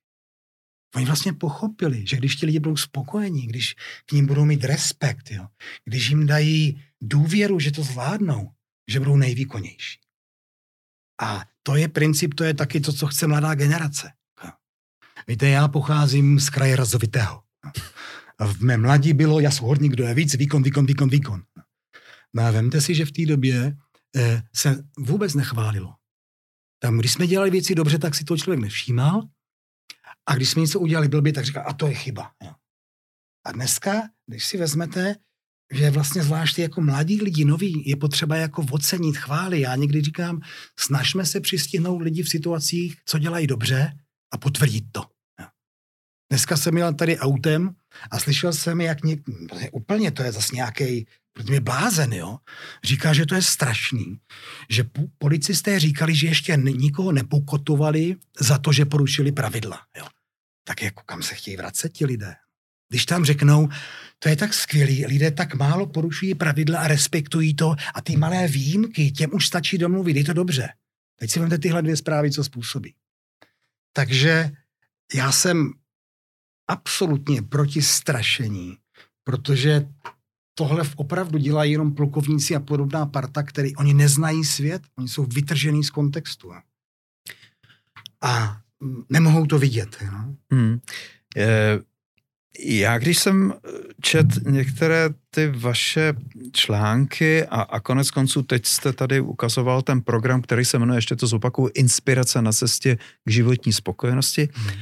Oni 0.97 1.05
vlastně 1.05 1.33
pochopili, 1.33 2.07
že 2.07 2.17
když 2.17 2.37
ti 2.37 2.47
lidi 2.47 2.59
budou 2.59 2.77
spokojení, 2.77 3.47
když 3.47 3.75
k 4.07 4.13
ním 4.13 4.27
budou 4.27 4.45
mít 4.45 4.65
respekt, 4.65 5.31
jo, 5.31 5.47
když 5.85 6.11
jim 6.11 6.27
dají 6.27 6.85
důvěru, 7.01 7.61
že 7.61 7.73
to 7.73 7.83
zvládnou, 7.83 8.51
že 8.91 8.99
budou 8.99 9.17
nejvýkonnější. 9.17 10.01
A 11.21 11.45
to 11.63 11.77
je 11.77 11.89
princip, 11.89 12.35
to 12.35 12.45
je 12.45 12.55
taky 12.55 12.81
to, 12.81 12.93
co 12.93 13.07
chce 13.07 13.27
mladá 13.27 13.55
generace. 13.55 14.13
Víte, 15.29 15.49
já 15.49 15.69
pocházím 15.69 16.41
z 16.41 16.51
kraje 16.51 16.77
razovitého. 16.77 17.43
V 18.41 18.63
mé 18.63 18.77
mladí 18.77 19.13
bylo, 19.13 19.41
já 19.41 19.51
jsem 19.51 19.65
horník, 19.65 19.93
kdo 19.93 20.05
je 20.05 20.15
víc, 20.15 20.35
výkon, 20.35 20.63
výkon, 20.63 20.87
výkon, 20.87 21.09
výkon. 21.09 21.43
No 22.35 22.43
a 22.43 22.51
vemte 22.51 22.81
si, 22.81 22.95
že 22.95 23.05
v 23.05 23.13
té 23.13 23.27
době 23.27 23.77
eh, 24.17 24.43
se 24.55 24.85
vůbec 24.99 25.35
nechválilo. 25.35 25.98
Tam, 26.83 26.99
když 26.99 27.13
jsme 27.13 27.27
dělali 27.27 27.51
věci 27.51 27.75
dobře, 27.75 27.99
tak 27.99 28.15
si 28.15 28.25
to 28.25 28.37
člověk 28.37 28.61
nevšímal. 28.61 29.29
A 30.29 30.35
když 30.35 30.51
jsme 30.51 30.63
něco 30.63 30.81
udělali 30.81 31.09
blbě, 31.09 31.33
tak 31.33 31.45
říká, 31.45 31.63
a 31.63 31.73
to 31.73 31.87
je 31.87 31.95
chyba. 31.95 32.33
A 33.47 33.53
dneska, 33.53 34.03
když 34.27 34.47
si 34.47 34.59
vezmete, 34.59 35.17
že 35.73 35.91
vlastně 35.91 36.23
zvláště 36.23 36.63
jako 36.63 36.81
mladí 36.81 37.23
lidi, 37.23 37.45
noví, 37.45 37.89
je 37.89 37.97
potřeba 37.97 38.37
jako 38.37 38.67
ocenit, 38.71 39.17
chválit. 39.17 39.61
Já 39.61 39.77
někdy 39.77 40.03
říkám, 40.03 40.41
snažme 40.79 41.27
se 41.27 41.41
přistihnout 41.41 42.03
lidi 42.03 42.23
v 42.23 42.29
situacích, 42.29 42.97
co 43.05 43.19
dělají 43.19 43.47
dobře 43.47 43.93
a 44.33 44.39
potvrdit 44.39 44.85
to. 44.93 45.05
Dneska 46.33 46.57
jsem 46.57 46.75
měl 46.75 46.95
tady 46.95 47.19
autem 47.19 47.75
a 48.11 48.19
slyšel 48.19 48.53
jsem, 48.53 48.81
jak 48.81 49.05
něk... 49.05 49.21
úplně 49.73 50.11
to 50.11 50.23
je 50.23 50.33
zase 50.33 50.55
nějaký 50.55 51.07
protože 51.39 51.55
je 51.55 51.61
blázen, 51.61 52.13
jo, 52.13 52.39
říká, 52.85 53.13
že 53.13 53.27
to 53.27 53.35
je 53.35 53.43
strašný, 53.43 54.21
že 54.71 54.85
policisté 55.19 55.81
říkali, 55.81 56.15
že 56.15 56.27
ještě 56.27 56.57
nikoho 56.57 57.13
nepokotovali 57.13 58.17
za 58.41 58.59
to, 58.59 58.73
že 58.73 58.85
porušili 58.85 59.33
pravidla, 59.33 59.81
jo. 59.97 60.07
Tak 60.65 60.83
jako 60.83 61.03
kam 61.07 61.23
se 61.23 61.35
chtějí 61.35 61.57
vracet 61.57 61.93
ti 61.93 62.07
lidé? 62.07 62.35
Když 62.89 63.07
tam 63.07 63.25
řeknou, 63.25 63.69
to 64.19 64.29
je 64.29 64.37
tak 64.37 64.55
skvělý, 64.55 65.07
lidé 65.07 65.31
tak 65.31 65.55
málo 65.55 65.87
porušují 65.87 66.35
pravidla 66.35 66.81
a 66.81 66.89
respektují 66.89 67.55
to 67.55 67.75
a 67.95 68.01
ty 68.03 68.17
malé 68.17 68.49
výjimky, 68.49 69.11
těm 69.11 69.31
už 69.35 69.47
stačí 69.47 69.79
domluvit, 69.79 70.17
je 70.17 70.25
to 70.25 70.33
dobře. 70.33 70.69
Teď 71.17 71.31
si 71.31 71.39
vezmete 71.41 71.59
tyhle 71.59 71.83
dvě 71.83 71.97
zprávy, 71.97 72.31
co 72.31 72.45
způsobí. 72.45 72.95
Takže 73.93 74.51
já 75.15 75.33
jsem 75.33 75.73
absolutně 76.69 77.43
proti 77.43 77.83
strašení, 77.83 78.77
protože 79.25 79.87
tohle 80.59 80.83
opravdu 80.97 81.39
dělají 81.39 81.73
jenom 81.73 81.95
plukovníci 81.95 82.57
a 82.57 82.61
podobná 82.61 83.07
parta, 83.07 83.43
který 83.43 83.77
oni 83.77 83.95
neznají 83.95 84.45
svět, 84.45 84.83
oni 84.99 85.09
jsou 85.09 85.25
vytržený 85.25 85.85
z 85.85 85.91
kontextu. 85.91 86.53
A 88.23 88.61
nemohou 89.11 89.47
to 89.47 89.59
vidět. 89.59 89.97
No? 90.13 90.37
Hmm. 90.51 90.79
E, 91.37 91.79
já 92.59 92.99
když 92.99 93.19
jsem 93.19 93.55
čet 94.03 94.27
některé 94.47 95.11
ty 95.31 95.47
vaše 95.47 96.15
články 96.53 97.45
a, 97.47 97.63
a 97.63 97.81
konec 97.81 98.11
konců 98.11 98.43
teď 98.43 98.67
jste 98.67 98.93
tady 98.93 99.21
ukazoval 99.21 99.83
ten 99.83 100.01
program, 100.01 100.43
který 100.43 100.65
se 100.65 100.79
jmenuje, 100.79 100.99
ještě 100.99 101.17
to 101.17 101.27
zopakuju, 101.27 101.71
Inspirace 101.75 102.43
na 102.43 102.53
cestě 102.53 102.99
k 103.25 103.31
životní 103.31 103.73
spokojenosti, 103.73 104.49
hmm 104.55 104.79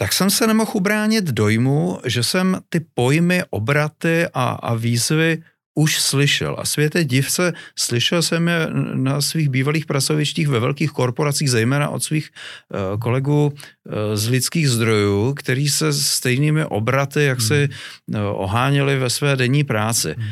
tak 0.00 0.12
jsem 0.12 0.30
se 0.30 0.46
nemohl 0.46 0.70
ubránit 0.74 1.24
dojmu, 1.24 2.00
že 2.06 2.22
jsem 2.22 2.60
ty 2.68 2.80
pojmy, 2.94 3.42
obraty 3.50 4.26
a, 4.34 4.50
a 4.50 4.74
výzvy 4.74 5.42
už 5.78 6.00
slyšel. 6.00 6.56
A 6.58 6.64
světe 6.64 7.04
divce, 7.04 7.52
slyšel 7.78 8.22
jsem 8.22 8.48
je 8.48 8.66
na 8.94 9.20
svých 9.20 9.48
bývalých 9.48 9.86
pracovištích 9.86 10.48
ve 10.48 10.60
velkých 10.60 10.90
korporacích, 10.90 11.50
zejména 11.50 11.88
od 11.88 12.02
svých 12.02 12.30
uh, 12.30 13.00
kolegů 13.00 13.46
uh, 13.46 13.92
z 14.14 14.28
lidských 14.28 14.70
zdrojů, 14.70 15.34
kteří 15.34 15.68
se 15.68 15.92
stejnými 15.92 16.64
obraty, 16.64 17.24
jak 17.24 17.38
hmm. 17.38 17.48
si 17.48 17.68
uh, 17.68 18.20
oháněli 18.20 18.98
ve 18.98 19.10
své 19.10 19.36
denní 19.36 19.64
práci. 19.64 20.14
Hmm. 20.18 20.28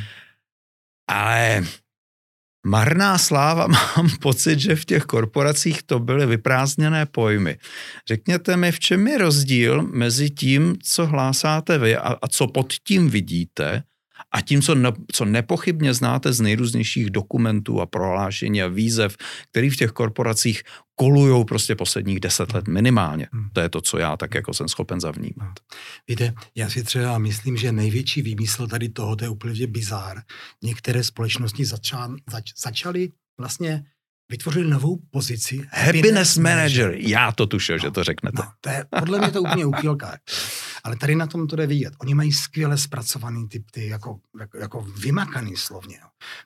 Ale 1.09 1.65
marná 2.67 3.19
sláva, 3.19 3.67
mám 3.97 4.11
pocit, 4.21 4.59
že 4.61 4.77
v 4.77 4.85
těch 4.85 5.03
korporacích 5.03 5.83
to 5.83 5.99
byly 5.99 6.27
vyprázdněné 6.27 7.07
pojmy. 7.07 7.59
Řekněte 8.09 8.57
mi, 8.57 8.73
v 8.73 8.81
čem 8.81 9.09
je 9.09 9.19
rozdíl 9.19 9.83
mezi 9.83 10.31
tím, 10.31 10.77
co 10.83 11.07
hlásáte 11.07 11.79
vy 11.79 11.97
a, 11.97 12.17
a 12.23 12.29
co 12.29 12.47
pod 12.47 12.73
tím 12.73 13.11
vidíte, 13.11 13.83
a 14.33 14.41
tím, 14.41 14.63
co, 14.63 14.75
ne, 14.75 14.93
co 15.13 15.25
nepochybně 15.25 15.95
znáte 15.95 16.33
z 16.33 16.41
nejrůznějších 16.41 17.11
dokumentů 17.11 17.81
a 17.81 17.87
prohlášení 17.87 18.63
a 18.63 18.67
výzev, 18.67 19.17
který 19.51 19.71
v 19.71 19.77
těch 19.77 19.91
korporacích 19.91 20.63
kolují 20.97 21.45
prostě 21.45 21.75
posledních 21.75 22.21
deset 22.21 22.55
let 22.55 22.69
minimálně. 22.69 23.29
Hmm. 23.33 23.51
To 23.53 23.61
je 23.61 23.69
to, 23.69 23.81
co 23.81 23.99
já 23.99 24.17
tak 24.17 24.35
jako 24.35 24.55
jsem 24.55 24.69
schopen 24.69 25.01
zavnímat. 25.01 25.59
Víte, 26.09 26.35
já 26.55 26.71
si 26.71 26.85
třeba 26.85 27.19
myslím, 27.19 27.57
že 27.57 27.73
největší 27.73 28.23
výmysl 28.23 28.67
tady 28.67 28.89
toho, 28.89 29.17
to 29.17 29.25
je 29.25 29.29
úplně 29.29 29.67
bizár. 29.67 30.23
Některé 30.63 31.05
společnosti 31.05 31.65
začal, 31.65 32.17
zač, 32.31 32.53
začaly 32.57 33.09
vlastně 33.41 33.85
vytvořili 34.31 34.71
novou 34.71 34.99
pozici. 35.11 35.57
Happiness, 35.57 35.87
happiness 35.87 36.37
manager. 36.37 36.87
manager. 36.87 37.09
Já 37.09 37.33
to 37.33 37.47
tušil, 37.47 37.77
no, 37.77 37.79
že 37.79 37.91
to 37.91 38.05
řeknete. 38.05 38.43
No, 38.43 38.53
to 38.61 38.71
je, 38.71 38.85
podle 38.99 39.19
mě 39.19 39.31
to 39.31 39.43
úplně 39.43 39.67
uchylka. 39.67 40.17
Ale 40.85 40.97
tady 40.97 41.15
na 41.15 41.27
tom 41.27 41.47
to 41.47 41.57
jde 41.57 41.67
vidět. 41.67 41.95
Oni 41.99 42.15
mají 42.15 42.33
skvěle 42.33 42.79
zpracovaný 42.79 43.49
typ, 43.49 43.71
ty 43.71 43.87
jako, 43.87 44.19
jako, 44.41 44.59
jako 44.59 44.81
vymakaný 44.81 45.57
slovně. 45.57 45.99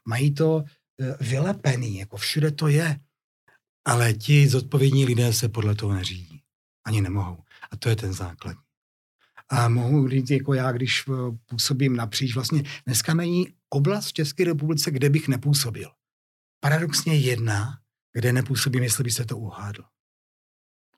Mají 0.09 0.35
to 0.35 0.65
e, 1.01 1.25
vylepený, 1.25 1.99
jako 1.99 2.17
všude 2.17 2.51
to 2.51 2.69
je. 2.69 2.97
Ale 3.85 4.12
ti 4.12 4.49
zodpovědní 4.49 5.05
lidé 5.05 5.33
se 5.33 5.49
podle 5.49 5.75
toho 5.75 5.95
neřídí. 5.95 6.43
Ani 6.85 7.01
nemohou. 7.01 7.38
A 7.71 7.77
to 7.77 7.88
je 7.88 7.97
ten 7.97 8.12
základ. 8.12 8.57
A 9.49 9.69
mohu 9.69 10.09
říct, 10.09 10.31
jako 10.31 10.55
já, 10.55 10.73
když 10.73 11.05
e, 11.09 11.12
působím 11.47 11.97
napříč, 11.97 12.35
vlastně 12.35 12.62
dneska 12.87 13.14
není 13.14 13.49
oblast 13.71 14.07
v 14.07 14.12
České 14.12 14.45
republice, 14.45 14.90
kde 14.90 15.11
bych 15.11 15.29
nepůsobil 15.29 15.90
paradoxně 16.61 17.14
jedna, 17.14 17.79
kde 18.12 18.33
nepůsobím, 18.33 18.83
jestli 18.83 19.05
byste 19.05 19.25
to 19.25 19.38
uhádl. 19.38 19.85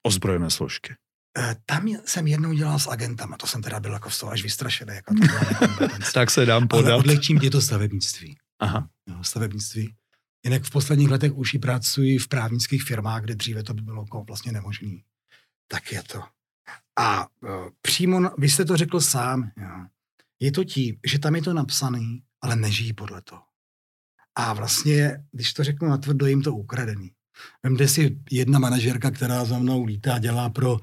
Ozbrojené 0.03 0.51
složky. 0.51 0.95
E, 1.39 1.57
tam 1.67 1.89
jsem 2.05 2.27
jednou 2.27 2.53
dělal 2.53 2.79
s 2.79 2.89
agentama, 2.89 3.37
to 3.37 3.47
jsem 3.47 3.63
teda 3.63 3.81
byl 3.81 3.93
jako 3.93 4.11
z 4.11 4.19
toho 4.19 4.33
až 4.33 4.43
vystrašený. 4.43 4.95
Jako 4.95 5.15
to 5.79 6.13
tak 6.15 6.31
se 6.31 6.47
dám 6.47 6.69
podat. 6.69 6.87
Ale 6.87 6.97
odlehčím 6.97 7.39
je 7.43 7.51
to 7.51 7.61
stavebnictví. 7.61 8.39
Aha. 8.59 8.89
Jo, 9.09 9.25
stavebnictví. 9.25 9.95
Jinak 10.45 10.65
v 10.65 10.71
posledních 10.71 11.11
letech 11.11 11.33
už 11.35 11.55
i 11.55 11.59
pracuji 11.59 12.19
v 12.19 12.29
právnických 12.29 12.83
firmách, 12.83 13.23
kde 13.23 13.35
dříve 13.35 13.63
to 13.63 13.75
by 13.75 13.83
bylo 13.83 14.03
jako 14.03 14.25
vlastně 14.25 14.53
nemožné. 14.53 14.99
Tak 15.69 15.93
je 15.93 16.03
to. 16.03 16.23
A 16.99 17.27
uh, 17.27 17.49
přímo, 17.83 18.31
vy 18.39 18.51
jste 18.51 18.65
to 18.65 18.77
řekl 18.77 19.01
sám, 19.01 19.51
jo. 19.57 19.87
je 20.41 20.53
to 20.53 20.65
tím, 20.65 20.97
že 21.07 21.19
tam 21.19 21.37
je 21.37 21.43
to 21.43 21.53
napsaný, 21.53 22.23
ale 22.41 22.57
nežijí 22.57 22.93
podle 22.93 23.23
toho. 23.23 23.43
A 24.35 24.53
vlastně, 24.53 25.25
když 25.33 25.53
to 25.53 25.65
řeknu 25.65 25.89
natvrdo, 25.89 26.27
jim 26.27 26.43
to 26.43 26.55
ukradený. 26.55 27.11
Vemte 27.63 27.89
si 27.89 28.19
jedna 28.31 28.59
manažerka, 28.59 29.11
která 29.11 29.45
za 29.45 29.59
mnou 29.59 29.85
lítá, 29.85 30.19
dělá 30.19 30.51
pro 30.51 30.79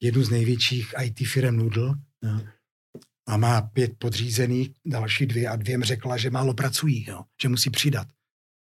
jednu 0.00 0.22
z 0.22 0.30
největších 0.30 0.94
IT 1.02 1.28
firm 1.28 1.56
Noodle 1.56 1.94
jo, 2.22 2.40
a 3.26 3.36
má 3.36 3.60
pět 3.62 3.92
podřízených, 3.98 4.70
další 4.84 5.26
dvě 5.26 5.48
a 5.48 5.56
dvěm 5.56 5.84
řekla, 5.84 6.16
že 6.16 6.30
málo 6.30 6.54
pracují, 6.54 7.04
jo, 7.08 7.22
že 7.42 7.48
musí 7.48 7.70
přidat. 7.70 8.06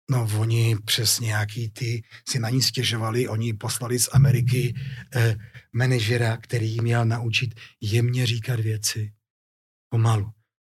No, 0.09 0.27
oni 0.39 0.75
přes 0.85 1.19
nějaký 1.19 1.69
ty 1.69 2.03
si 2.29 2.39
na 2.39 2.49
ní 2.49 2.61
stěžovali, 2.61 3.27
oni 3.27 3.53
poslali 3.53 3.99
z 3.99 4.09
Ameriky 4.11 4.75
eh, 5.15 5.35
manažera, 5.73 6.37
který 6.37 6.81
měl 6.81 7.05
naučit 7.05 7.55
jemně 7.81 8.25
říkat 8.25 8.59
věci 8.59 9.13
pomalu. 9.89 10.31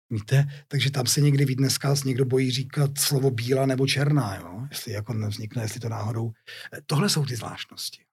Víte? 0.09 0.45
Takže 0.67 0.91
tam 0.91 1.05
se 1.05 1.21
někdy 1.21 1.45
ví 1.45 1.55
dneska 1.55 1.95
někdo 2.05 2.25
bojí 2.25 2.51
říkat 2.51 2.97
slovo 2.97 3.31
bílá 3.31 3.65
nebo 3.65 3.87
černá, 3.87 4.35
jo? 4.35 4.67
jestli 4.69 4.91
jako 4.91 5.13
nevznikne, 5.13 5.61
jestli 5.61 5.79
to 5.79 5.89
náhodou. 5.89 6.31
Eh, 6.73 6.81
tohle 6.85 7.09
jsou 7.09 7.25
ty 7.25 7.35
zvláštnosti. 7.35 8.03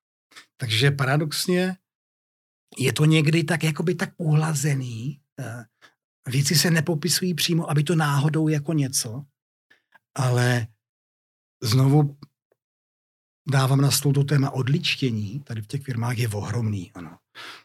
Takže 0.56 0.90
paradoxně 0.90 1.76
je 2.78 2.92
to 2.92 3.04
někdy 3.04 3.44
tak 3.44 3.64
jakoby 3.64 3.94
tak 3.94 4.10
uhlazený, 4.16 5.20
eh, 5.40 5.64
věci 6.28 6.54
se 6.54 6.70
nepopisují 6.70 7.34
přímo, 7.34 7.70
aby 7.70 7.82
to 7.82 7.96
náhodou 7.96 8.48
jako 8.48 8.72
něco, 8.72 9.24
ale 10.14 10.66
znovu 11.62 12.16
dávám 13.50 13.80
na 13.80 13.90
stůl 13.90 14.12
to 14.12 14.24
téma 14.24 14.50
odličtění, 14.50 15.40
tady 15.44 15.62
v 15.62 15.66
těch 15.66 15.82
firmách 15.82 16.18
je 16.18 16.28
ohromný, 16.28 16.90
ano. 16.94 17.10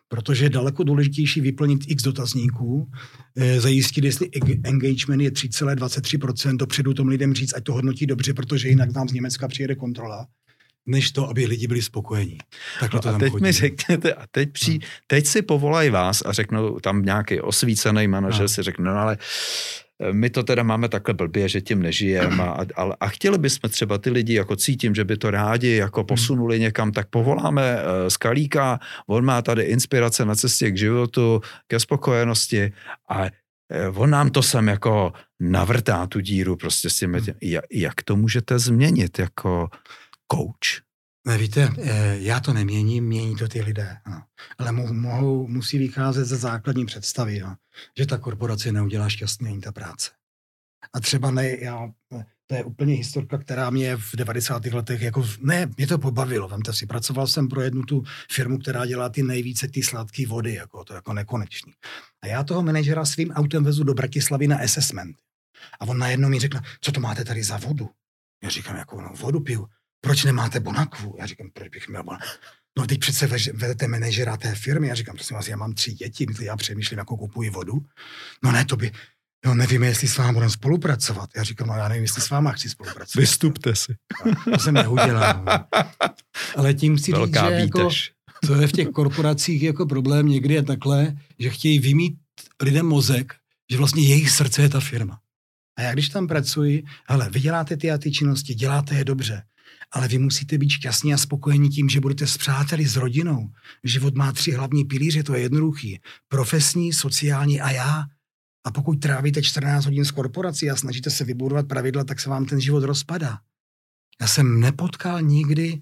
Protože 0.07 0.45
je 0.45 0.49
daleko 0.49 0.83
důležitější 0.83 1.41
vyplnit 1.41 1.81
x 1.87 2.03
dotazníků, 2.03 2.91
e, 3.35 3.61
zajistit, 3.61 4.03
jestli 4.03 4.29
engagement 4.63 5.21
je 5.21 5.31
3,23%, 5.31 6.57
dopředu 6.57 6.93
tom 6.93 7.07
lidem 7.07 7.33
říct, 7.33 7.53
ať 7.55 7.63
to 7.63 7.73
hodnotí 7.73 8.05
dobře, 8.05 8.33
protože 8.33 8.69
jinak 8.69 8.93
nám 8.93 9.09
z 9.09 9.13
Německa 9.13 9.47
přijede 9.47 9.75
kontrola, 9.75 10.27
než 10.85 11.11
to, 11.11 11.29
aby 11.29 11.45
lidi 11.45 11.67
byli 11.67 11.81
spokojení. 11.81 12.37
Takhle 12.79 12.97
no 12.97 13.01
to 13.01 13.09
a 13.09 13.19
teď 13.19 13.31
chodí. 13.31 13.43
mi 13.43 13.51
řekněte, 13.51 14.13
a 14.13 14.27
teď, 14.31 14.51
při, 14.51 14.71
hmm. 14.71 14.79
teď 15.07 15.25
si 15.25 15.41
povolají 15.41 15.89
vás 15.89 16.21
a 16.25 16.31
řeknou 16.31 16.79
tam 16.79 17.01
nějaký 17.01 17.41
osvícený 17.41 18.07
manažer, 18.07 18.41
no. 18.41 18.47
si 18.47 18.63
řekne, 18.63 18.85
no 18.85 18.97
ale 18.97 19.17
my 20.11 20.29
to 20.29 20.43
teda 20.43 20.63
máme 20.63 20.89
takhle 20.89 21.13
blbě, 21.13 21.49
že 21.49 21.61
tím 21.61 21.81
nežijeme 21.81 22.43
a, 22.43 22.65
a, 22.75 22.91
a 22.99 23.07
chtěli 23.07 23.37
bychom 23.37 23.69
třeba 23.69 23.97
ty 23.97 24.09
lidi, 24.09 24.33
jako 24.33 24.55
cítím, 24.55 24.95
že 24.95 25.03
by 25.03 25.17
to 25.17 25.31
rádi 25.31 25.69
jako 25.69 25.99
hmm. 25.99 26.07
posunuli 26.07 26.59
někam, 26.59 26.91
tak 26.91 27.07
povoláme 27.09 27.75
uh, 27.75 28.07
Skalíka, 28.07 28.79
on 29.07 29.25
má 29.25 29.41
tady 29.41 29.63
inspirace 29.63 30.25
na 30.25 30.35
cestě 30.35 30.71
k 30.71 30.77
životu, 30.77 31.41
ke 31.67 31.79
spokojenosti 31.79 32.73
a 33.09 33.21
uh, 33.23 34.01
on 34.01 34.09
nám 34.09 34.29
to 34.29 34.43
sem 34.43 34.67
jako 34.67 35.13
navrtá 35.39 36.07
tu 36.07 36.19
díru 36.19 36.55
prostě 36.55 36.89
s 36.89 36.99
tím, 36.99 37.13
hmm. 37.13 37.25
jak 37.71 38.03
to 38.03 38.15
můžete 38.15 38.59
změnit 38.59 39.19
jako 39.19 39.67
coach? 40.31 40.86
Ne, 41.27 41.37
víte, 41.37 41.69
eh, 41.77 42.17
já 42.19 42.39
to 42.39 42.53
neměním, 42.53 43.03
mění 43.03 43.35
to 43.35 43.47
ty 43.47 43.61
lidé. 43.61 43.97
No. 44.07 44.23
Ale 44.57 44.71
mohou, 44.71 45.47
musí 45.47 45.77
vycházet 45.77 46.25
ze 46.25 46.37
základní 46.37 46.85
představy, 46.85 47.39
no. 47.39 47.55
že 47.97 48.05
ta 48.05 48.17
korporace 48.17 48.71
neudělá 48.71 49.09
šťastný 49.09 49.47
ani 49.49 49.61
ta 49.61 49.71
práce. 49.71 50.11
A 50.93 50.99
třeba 50.99 51.31
ne, 51.31 51.57
já, 51.59 51.91
to 52.47 52.55
je 52.55 52.63
úplně 52.63 52.93
historka, 52.95 53.37
která 53.37 53.69
mě 53.69 53.97
v 53.97 54.15
90. 54.15 54.65
letech, 54.65 55.01
jako, 55.01 55.25
ne, 55.41 55.69
mě 55.77 55.87
to 55.87 55.97
pobavilo, 55.97 56.47
vemte 56.47 56.73
si, 56.73 56.85
pracoval 56.85 57.27
jsem 57.27 57.47
pro 57.47 57.61
jednu 57.61 57.83
tu 57.83 58.03
firmu, 58.31 58.57
která 58.57 58.85
dělá 58.85 59.09
ty 59.09 59.23
nejvíce 59.23 59.67
ty 59.67 59.83
sladké 59.83 60.27
vody, 60.27 60.53
jako 60.53 60.83
to 60.83 60.93
jako 60.93 61.13
nekonečný. 61.13 61.73
A 62.21 62.27
já 62.27 62.43
toho 62.43 62.63
manažera 62.63 63.05
svým 63.05 63.31
autem 63.31 63.63
vezu 63.63 63.83
do 63.83 63.93
Bratislavy 63.93 64.47
na 64.47 64.57
assessment. 64.57 65.17
A 65.79 65.87
on 65.87 65.97
najednou 65.97 66.29
mi 66.29 66.39
řekl, 66.39 66.59
co 66.81 66.91
to 66.91 66.99
máte 66.99 67.25
tady 67.25 67.43
za 67.43 67.57
vodu? 67.57 67.89
Já 68.43 68.49
říkám, 68.49 68.75
jako 68.75 69.01
no, 69.01 69.13
vodu 69.15 69.39
piju 69.39 69.67
proč 70.01 70.23
nemáte 70.23 70.59
Bonakvu? 70.59 71.15
Já 71.19 71.25
říkám, 71.25 71.49
proč 71.53 71.69
bych 71.69 71.89
měl 71.89 72.03
Bonakvu? 72.03 72.27
No 72.77 72.87
teď 72.87 72.99
přece 72.99 73.27
vedete 73.53 73.87
manažera 73.87 74.37
té 74.37 74.55
firmy. 74.55 74.87
Já 74.87 74.95
říkám, 74.95 75.15
prosím 75.15 75.35
vás, 75.35 75.47
já 75.47 75.57
mám 75.57 75.73
tři 75.73 75.93
děti, 75.93 76.25
já 76.41 76.57
přemýšlím, 76.57 76.99
jako 76.99 77.17
kupuji 77.17 77.49
vodu. 77.49 77.85
No 78.43 78.51
ne, 78.51 78.65
to 78.65 78.77
by, 78.77 78.91
no 79.45 79.55
nevím, 79.55 79.83
jestli 79.83 80.07
s 80.07 80.17
vámi 80.17 80.33
budeme 80.33 80.49
spolupracovat. 80.49 81.29
Já 81.35 81.43
říkám, 81.43 81.67
no 81.67 81.73
já 81.73 81.87
nevím, 81.87 82.03
jestli 82.03 82.21
s 82.21 82.29
váma 82.29 82.51
chci 82.51 82.69
spolupracovat. 82.69 83.21
Vystupte 83.21 83.75
si. 83.75 83.95
No, 84.25 84.53
to 84.53 84.59
jsem 84.59 84.73
neudělal. 84.73 85.45
Ale 86.55 86.73
tím 86.73 86.97
Velká 87.11 87.49
říct, 87.49 87.57
že 87.57 87.61
jako, 87.61 87.89
to 88.47 88.55
je 88.55 88.67
v 88.67 88.71
těch 88.71 88.87
korporacích 88.87 89.61
jako 89.61 89.85
problém 89.85 90.27
někdy 90.27 90.53
je 90.53 90.63
takhle, 90.63 91.17
že 91.39 91.49
chtějí 91.49 91.79
vymít 91.79 92.17
lidem 92.61 92.85
mozek, 92.85 93.35
že 93.71 93.77
vlastně 93.77 94.07
jejich 94.07 94.29
srdce 94.31 94.61
je 94.61 94.69
ta 94.69 94.79
firma. 94.79 95.19
A 95.77 95.81
já 95.81 95.93
když 95.93 96.09
tam 96.09 96.27
pracuji, 96.27 96.83
hele, 97.07 97.29
vy 97.29 97.39
děláte 97.39 97.77
ty 97.77 97.91
a 97.91 97.97
ty 97.97 98.11
činnosti, 98.11 98.55
děláte 98.55 98.95
je 98.95 99.03
dobře, 99.03 99.43
ale 99.91 100.07
vy 100.07 100.17
musíte 100.17 100.57
být 100.57 100.69
šťastní 100.69 101.13
a 101.13 101.17
spokojení 101.17 101.69
tím, 101.69 101.89
že 101.89 101.99
budete 101.99 102.27
s 102.27 102.37
přáteli, 102.37 102.85
s 102.85 102.95
rodinou. 102.95 103.49
Život 103.83 104.15
má 104.15 104.31
tři 104.31 104.51
hlavní 104.51 104.85
pilíře, 104.85 105.23
to 105.23 105.33
je 105.33 105.41
jednoduchý. 105.41 105.99
Profesní, 106.27 106.93
sociální 106.93 107.61
a 107.61 107.71
já. 107.71 108.05
A 108.63 108.71
pokud 108.71 108.95
trávíte 108.95 109.43
14 109.43 109.85
hodin 109.85 110.05
s 110.05 110.11
korporací 110.11 110.69
a 110.69 110.75
snažíte 110.75 111.09
se 111.09 111.23
vybudovat 111.23 111.67
pravidla, 111.67 112.03
tak 112.03 112.19
se 112.19 112.29
vám 112.29 112.45
ten 112.45 112.61
život 112.61 112.83
rozpadá. 112.83 113.39
Já 114.21 114.27
jsem 114.27 114.59
nepotkal 114.59 115.21
nikdy 115.21 115.81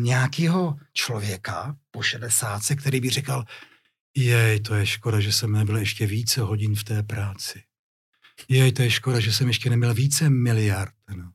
nějakého 0.00 0.76
člověka 0.92 1.76
po 1.90 2.02
60, 2.02 2.62
který 2.76 3.00
by 3.00 3.10
říkal, 3.10 3.44
jej, 4.16 4.60
to 4.60 4.74
je 4.74 4.86
škoda, 4.86 5.20
že 5.20 5.32
jsem 5.32 5.52
nebyl 5.52 5.76
ještě 5.76 6.06
více 6.06 6.40
hodin 6.40 6.74
v 6.74 6.84
té 6.84 7.02
práci. 7.02 7.62
Jej, 8.48 8.72
to 8.72 8.82
je 8.82 8.90
škoda, 8.90 9.20
že 9.20 9.32
jsem 9.32 9.48
ještě 9.48 9.70
neměl 9.70 9.94
více 9.94 10.30
miliard. 10.30 10.94
No. 11.16 11.30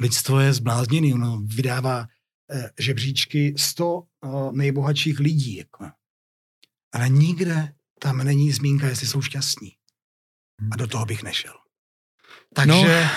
Lidstvo 0.00 0.40
je 0.40 0.52
zblázněný, 0.52 1.14
ono 1.14 1.40
vydává 1.44 2.06
eh, 2.50 2.70
žebříčky 2.78 3.54
100 3.56 4.02
eh, 4.02 4.28
nejbohatších 4.52 5.20
lidí. 5.20 5.56
Jako. 5.56 5.90
Ale 6.94 7.08
nikde 7.08 7.72
tam 7.98 8.18
není 8.18 8.52
zmínka, 8.52 8.86
jestli 8.86 9.06
jsou 9.06 9.22
šťastní. 9.22 9.72
A 10.70 10.76
do 10.76 10.86
toho 10.86 11.06
bych 11.06 11.22
nešel. 11.22 11.52
Takže 12.54 13.02
no. 13.04 13.10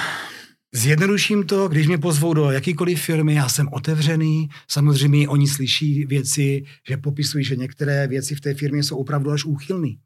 zjednoduším 0.75 1.47
to, 1.47 1.67
když 1.67 1.87
mě 1.87 1.97
pozvou 1.97 2.33
do 2.33 2.51
jakýkoliv 2.51 3.01
firmy, 3.01 3.33
já 3.33 3.49
jsem 3.49 3.69
otevřený, 3.71 4.49
samozřejmě 4.67 5.29
oni 5.29 5.47
slyší 5.47 6.05
věci, 6.05 6.63
že 6.89 6.97
popisují, 6.97 7.45
že 7.45 7.55
některé 7.55 8.07
věci 8.07 8.35
v 8.35 8.41
té 8.41 8.53
firmě 8.53 8.83
jsou 8.83 8.97
opravdu 8.97 9.31
až 9.31 9.45
úchylný. 9.45 9.99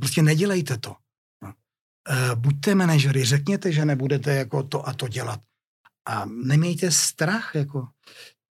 Prostě 0.00 0.22
nedělejte 0.22 0.78
to. 0.78 0.96
Uh, 2.10 2.40
buďte 2.40 2.74
manažery, 2.74 3.24
řekněte, 3.24 3.72
že 3.72 3.84
nebudete 3.84 4.34
jako 4.34 4.62
to 4.62 4.88
a 4.88 4.92
to 4.92 5.08
dělat. 5.08 5.40
A 6.06 6.24
nemějte 6.24 6.90
strach, 6.90 7.54
jako. 7.54 7.88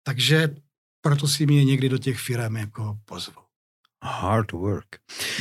Takže 0.03 0.55
proto 1.01 1.27
si 1.27 1.45
mě 1.45 1.65
někdy 1.65 1.89
do 1.89 1.97
těch 1.97 2.19
firm 2.19 2.57
jako 2.57 2.97
pozvou. 3.05 3.48
Hard 4.03 4.51
work. 4.51 4.85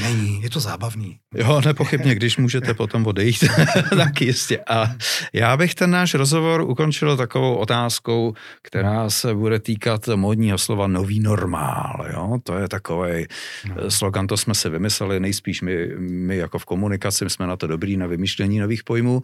Není, 0.03 0.43
je 0.43 0.51
to 0.51 0.61
zábavný. 0.61 1.19
Jo, 1.35 1.61
nepochybně, 1.65 2.15
když 2.15 2.37
můžete 2.37 2.75
potom 2.75 3.07
odejít, 3.07 3.45
tak 3.97 4.21
jistě. 4.21 4.59
A 4.69 4.95
já 5.33 5.57
bych 5.57 5.75
ten 5.75 5.91
náš 5.91 6.15
rozhovor 6.15 6.61
ukončil 6.61 7.17
takovou 7.17 7.55
otázkou, 7.55 8.35
která 8.63 9.11
se 9.11 9.35
bude 9.35 9.59
týkat 9.59 10.09
modního 10.15 10.59
slova 10.59 10.87
nový 10.87 11.21
normál. 11.21 12.07
Jo? 12.13 12.39
To 12.43 12.57
je 12.57 12.69
takový 12.69 13.27
no. 13.69 13.91
slogan, 13.91 14.27
to 14.27 14.37
jsme 14.37 14.55
si 14.55 14.69
vymysleli, 14.69 15.21
nejspíš 15.21 15.63
my, 15.63 15.89
my 15.99 16.37
jako 16.37 16.59
v 16.59 16.65
komunikaci 16.65 17.31
jsme 17.31 17.47
na 17.47 17.57
to 17.57 17.67
dobrý, 17.67 17.97
na 17.97 18.07
vymýšlení 18.07 18.59
nových 18.59 18.85
pojmů. 18.85 19.23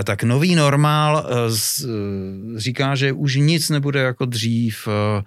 E, 0.00 0.04
tak 0.04 0.22
nový 0.22 0.54
normál 0.54 1.26
e, 1.28 1.50
z, 1.50 1.86
říká, 2.56 2.94
že 2.94 3.12
už 3.12 3.36
nic 3.36 3.70
nebude 3.70 4.00
jako 4.00 4.24
dřív, 4.24 4.88
e, 4.88 5.22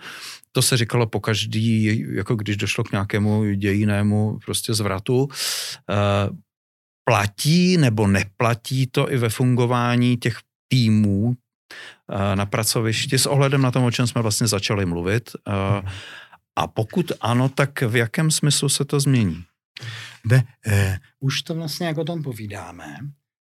to 0.51 0.61
se 0.61 0.77
říkalo 0.77 1.07
po 1.07 1.19
každý, 1.19 2.03
jako 2.15 2.35
když 2.35 2.57
došlo 2.57 2.83
k 2.83 2.91
nějakému 2.91 3.53
dějinému 3.53 4.39
prostě 4.45 4.73
zvratu. 4.73 5.27
Eh, 5.89 6.29
platí 7.03 7.77
nebo 7.77 8.07
neplatí 8.07 8.87
to 8.87 9.11
i 9.11 9.17
ve 9.17 9.29
fungování 9.29 10.17
těch 10.17 10.37
týmů 10.67 11.33
eh, 11.33 12.35
na 12.35 12.45
pracovišti 12.45 13.19
s 13.19 13.25
ohledem 13.25 13.61
na 13.61 13.71
tom, 13.71 13.83
o 13.83 13.91
čem 13.91 14.07
jsme 14.07 14.21
vlastně 14.21 14.47
začali 14.47 14.85
mluvit. 14.85 15.29
Eh, 15.47 15.81
a 16.55 16.67
pokud 16.67 17.11
ano, 17.21 17.49
tak 17.49 17.81
v 17.81 17.95
jakém 17.95 18.31
smyslu 18.31 18.69
se 18.69 18.85
to 18.85 18.99
změní? 18.99 19.43
Ne, 20.25 20.43
eh, 20.67 20.99
už 21.19 21.41
to 21.41 21.55
vlastně 21.55 21.87
jako 21.87 22.01
o 22.01 22.05
tom 22.05 22.23
povídáme. 22.23 22.97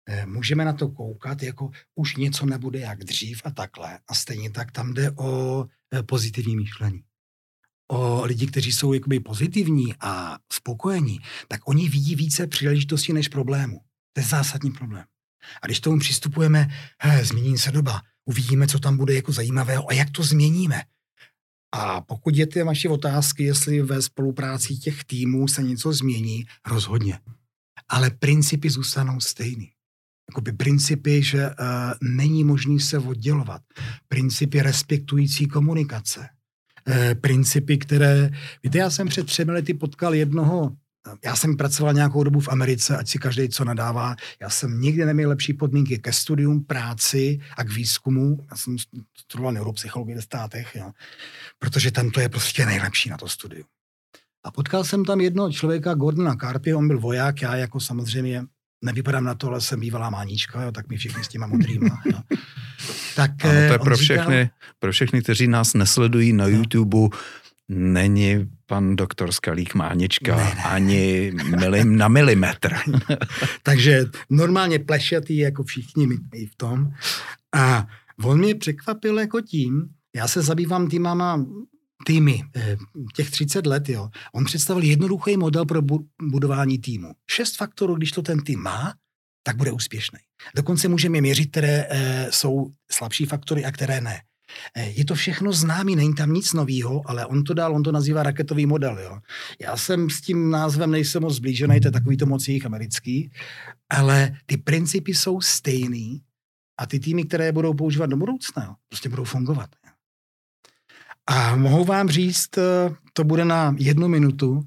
Eh, 0.08 0.26
můžeme 0.26 0.64
na 0.64 0.72
to 0.72 0.88
koukat, 0.88 1.42
jako 1.42 1.70
už 1.94 2.16
něco 2.16 2.46
nebude 2.46 2.78
jak 2.78 3.04
dřív 3.04 3.42
a 3.44 3.50
takhle. 3.50 3.98
A 4.08 4.14
stejně 4.14 4.50
tak 4.50 4.72
tam 4.72 4.94
jde 4.94 5.10
o 5.10 5.64
pozitivní 6.06 6.56
myšlení. 6.56 7.02
O 7.90 8.24
lidi, 8.24 8.46
kteří 8.46 8.72
jsou 8.72 8.92
jakoby 8.92 9.20
pozitivní 9.20 9.94
a 10.00 10.38
spokojení, 10.52 11.20
tak 11.48 11.68
oni 11.68 11.88
vidí 11.88 12.14
více 12.14 12.46
příležitostí 12.46 13.12
než 13.12 13.28
problémů. 13.28 13.80
To 14.12 14.20
je 14.20 14.26
zásadní 14.26 14.70
problém. 14.70 15.04
A 15.62 15.66
když 15.66 15.80
tomu 15.80 15.98
přistupujeme, 15.98 16.68
he, 17.00 17.24
změní 17.24 17.58
se 17.58 17.70
doba, 17.70 18.02
uvidíme, 18.24 18.66
co 18.66 18.78
tam 18.78 18.96
bude 18.96 19.14
jako 19.14 19.32
zajímavého 19.32 19.90
a 19.90 19.92
jak 19.92 20.10
to 20.10 20.22
změníme. 20.22 20.82
A 21.74 22.00
pokud 22.00 22.36
je 22.36 22.46
ty 22.46 22.62
vaše 22.62 22.88
otázky, 22.88 23.44
jestli 23.44 23.82
ve 23.82 24.02
spolupráci 24.02 24.76
těch 24.76 25.04
týmů 25.04 25.48
se 25.48 25.62
něco 25.62 25.92
změní, 25.92 26.44
rozhodně. 26.66 27.18
Ale 27.88 28.10
principy 28.10 28.70
zůstanou 28.70 29.20
stejný 29.20 29.71
jakoby 30.32 30.52
principy, 30.52 31.22
že 31.22 31.46
uh, 31.46 31.54
není 32.02 32.44
možný 32.44 32.80
se 32.80 32.98
oddělovat. 32.98 33.62
Principy 34.08 34.62
respektující 34.62 35.46
komunikace. 35.46 36.20
Uh, 36.88 36.94
principy, 37.20 37.78
které... 37.78 38.30
Víte, 38.62 38.78
já 38.78 38.90
jsem 38.90 39.08
před 39.08 39.26
třemi 39.26 39.52
lety 39.52 39.74
potkal 39.74 40.14
jednoho 40.14 40.72
já 41.24 41.36
jsem 41.36 41.56
pracoval 41.56 41.94
nějakou 41.94 42.24
dobu 42.24 42.40
v 42.40 42.48
Americe, 42.48 42.96
ať 42.96 43.08
si 43.08 43.18
každý 43.18 43.48
co 43.48 43.64
nadává. 43.64 44.16
Já 44.40 44.50
jsem 44.50 44.80
nikdy 44.80 45.04
neměl 45.04 45.28
lepší 45.28 45.54
podmínky 45.54 45.98
ke 45.98 46.12
studium, 46.12 46.64
práci 46.64 47.40
a 47.56 47.64
k 47.64 47.72
výzkumu. 47.72 48.38
Já 48.50 48.56
jsem 48.56 48.76
studoval 49.16 49.52
neuropsychologii 49.52 50.16
ve 50.16 50.22
státech, 50.22 50.74
jo. 50.74 50.92
protože 51.58 51.90
tam 51.90 52.10
to 52.10 52.20
je 52.20 52.28
prostě 52.28 52.66
nejlepší 52.66 53.10
na 53.10 53.16
to 53.16 53.28
studium. 53.28 53.66
A 54.44 54.50
potkal 54.50 54.84
jsem 54.84 55.04
tam 55.04 55.20
jednoho 55.20 55.52
člověka, 55.52 55.94
Gordona 55.94 56.36
Carpy, 56.36 56.74
on 56.74 56.88
byl 56.88 57.00
voják, 57.00 57.42
já 57.42 57.56
jako 57.56 57.80
samozřejmě 57.80 58.44
nevypadám 58.82 59.24
na 59.24 59.34
to, 59.34 59.48
ale 59.48 59.60
jsem 59.60 59.80
bývalá 59.80 60.10
mánička, 60.10 60.62
jo, 60.62 60.72
tak 60.72 60.88
mi 60.88 60.96
všichni 60.96 61.24
s 61.24 61.28
těma 61.28 61.46
modrýma. 61.46 62.02
Jo. 62.04 62.18
Tak, 63.16 63.30
ano, 63.44 63.52
to 63.52 63.58
je 63.58 63.74
eh, 63.74 63.78
pro 63.78 63.96
všechny, 63.96 64.42
říkal, 64.42 64.56
pro 64.78 64.92
všechny, 64.92 65.22
kteří 65.22 65.46
nás 65.46 65.74
nesledují 65.74 66.32
na 66.32 66.44
no. 66.44 66.50
YouTube, 66.50 66.98
není 67.68 68.50
pan 68.66 68.96
doktor 68.96 69.32
Skalík 69.32 69.74
Mánička 69.74 70.36
ne, 70.36 70.42
ne. 70.42 70.62
ani 70.64 71.32
milim 71.60 71.96
na 71.96 72.08
milimetr. 72.08 72.74
Takže 73.62 74.04
normálně 74.30 74.78
plešatý 74.78 75.36
jako 75.36 75.64
všichni 75.64 76.06
my 76.06 76.16
v 76.46 76.56
tom. 76.56 76.92
A 77.54 77.86
on 78.24 78.38
mě 78.38 78.54
překvapil 78.54 79.18
jako 79.18 79.40
tím, 79.40 79.88
já 80.16 80.28
se 80.28 80.42
zabývám 80.42 80.88
týmama 80.88 81.44
týmy, 82.06 82.44
eh, 82.56 82.76
těch 83.14 83.30
30 83.30 83.66
let, 83.66 83.88
jo, 83.88 84.08
on 84.34 84.44
představil 84.44 84.82
jednoduchý 84.82 85.36
model 85.36 85.64
pro 85.64 85.82
budování 86.22 86.78
týmu. 86.78 87.12
Šest 87.30 87.56
faktorů, 87.56 87.94
když 87.94 88.12
to 88.12 88.22
ten 88.22 88.40
tým 88.40 88.60
má, 88.60 88.94
tak 89.42 89.56
bude 89.56 89.72
úspěšný. 89.72 90.18
Dokonce 90.56 90.88
můžeme 90.88 91.20
měřit, 91.20 91.50
které 91.50 91.86
e, 91.90 92.26
jsou 92.30 92.72
slabší 92.90 93.24
faktory 93.24 93.64
a 93.64 93.72
které 93.72 94.00
ne. 94.00 94.20
E, 94.74 94.90
je 94.90 95.04
to 95.04 95.14
všechno 95.14 95.52
známý, 95.52 95.96
není 95.96 96.14
tam 96.14 96.32
nic 96.32 96.52
nového, 96.52 97.10
ale 97.10 97.26
on 97.26 97.44
to 97.44 97.54
dal, 97.54 97.74
on 97.74 97.82
to 97.82 97.92
nazývá 97.92 98.22
raketový 98.22 98.66
model. 98.66 98.98
Jo. 98.98 99.18
Já 99.60 99.76
jsem 99.76 100.10
s 100.10 100.20
tím 100.20 100.50
názvem 100.50 100.90
nejsem 100.90 101.22
moc 101.22 101.34
zblížený, 101.34 101.80
to 101.80 101.88
je 101.88 101.92
takový 101.92 102.16
to 102.16 102.26
moc 102.26 102.48
jejich 102.48 102.66
americký, 102.66 103.30
ale 103.90 104.36
ty 104.46 104.56
principy 104.56 105.14
jsou 105.14 105.40
stejný 105.40 106.22
a 106.80 106.86
ty 106.86 107.00
týmy, 107.00 107.24
které 107.24 107.52
budou 107.52 107.74
používat 107.74 108.06
do 108.06 108.16
budoucna, 108.16 108.64
jo, 108.64 108.74
prostě 108.88 109.08
budou 109.08 109.24
fungovat. 109.24 109.70
A 111.32 111.56
mohu 111.56 111.84
vám 111.84 112.08
říct, 112.08 112.58
eh, 112.58 112.94
to 113.12 113.24
bude 113.24 113.44
na 113.44 113.74
jednu 113.78 114.08
minutu. 114.08 114.62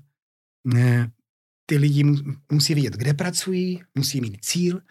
Ty 1.65 1.77
lidi 1.77 2.03
musí 2.51 2.73
vědět, 2.73 2.93
kde 2.93 3.13
pracují, 3.13 3.81
musí 3.95 4.21
mít 4.21 4.45
cíl, 4.45 4.81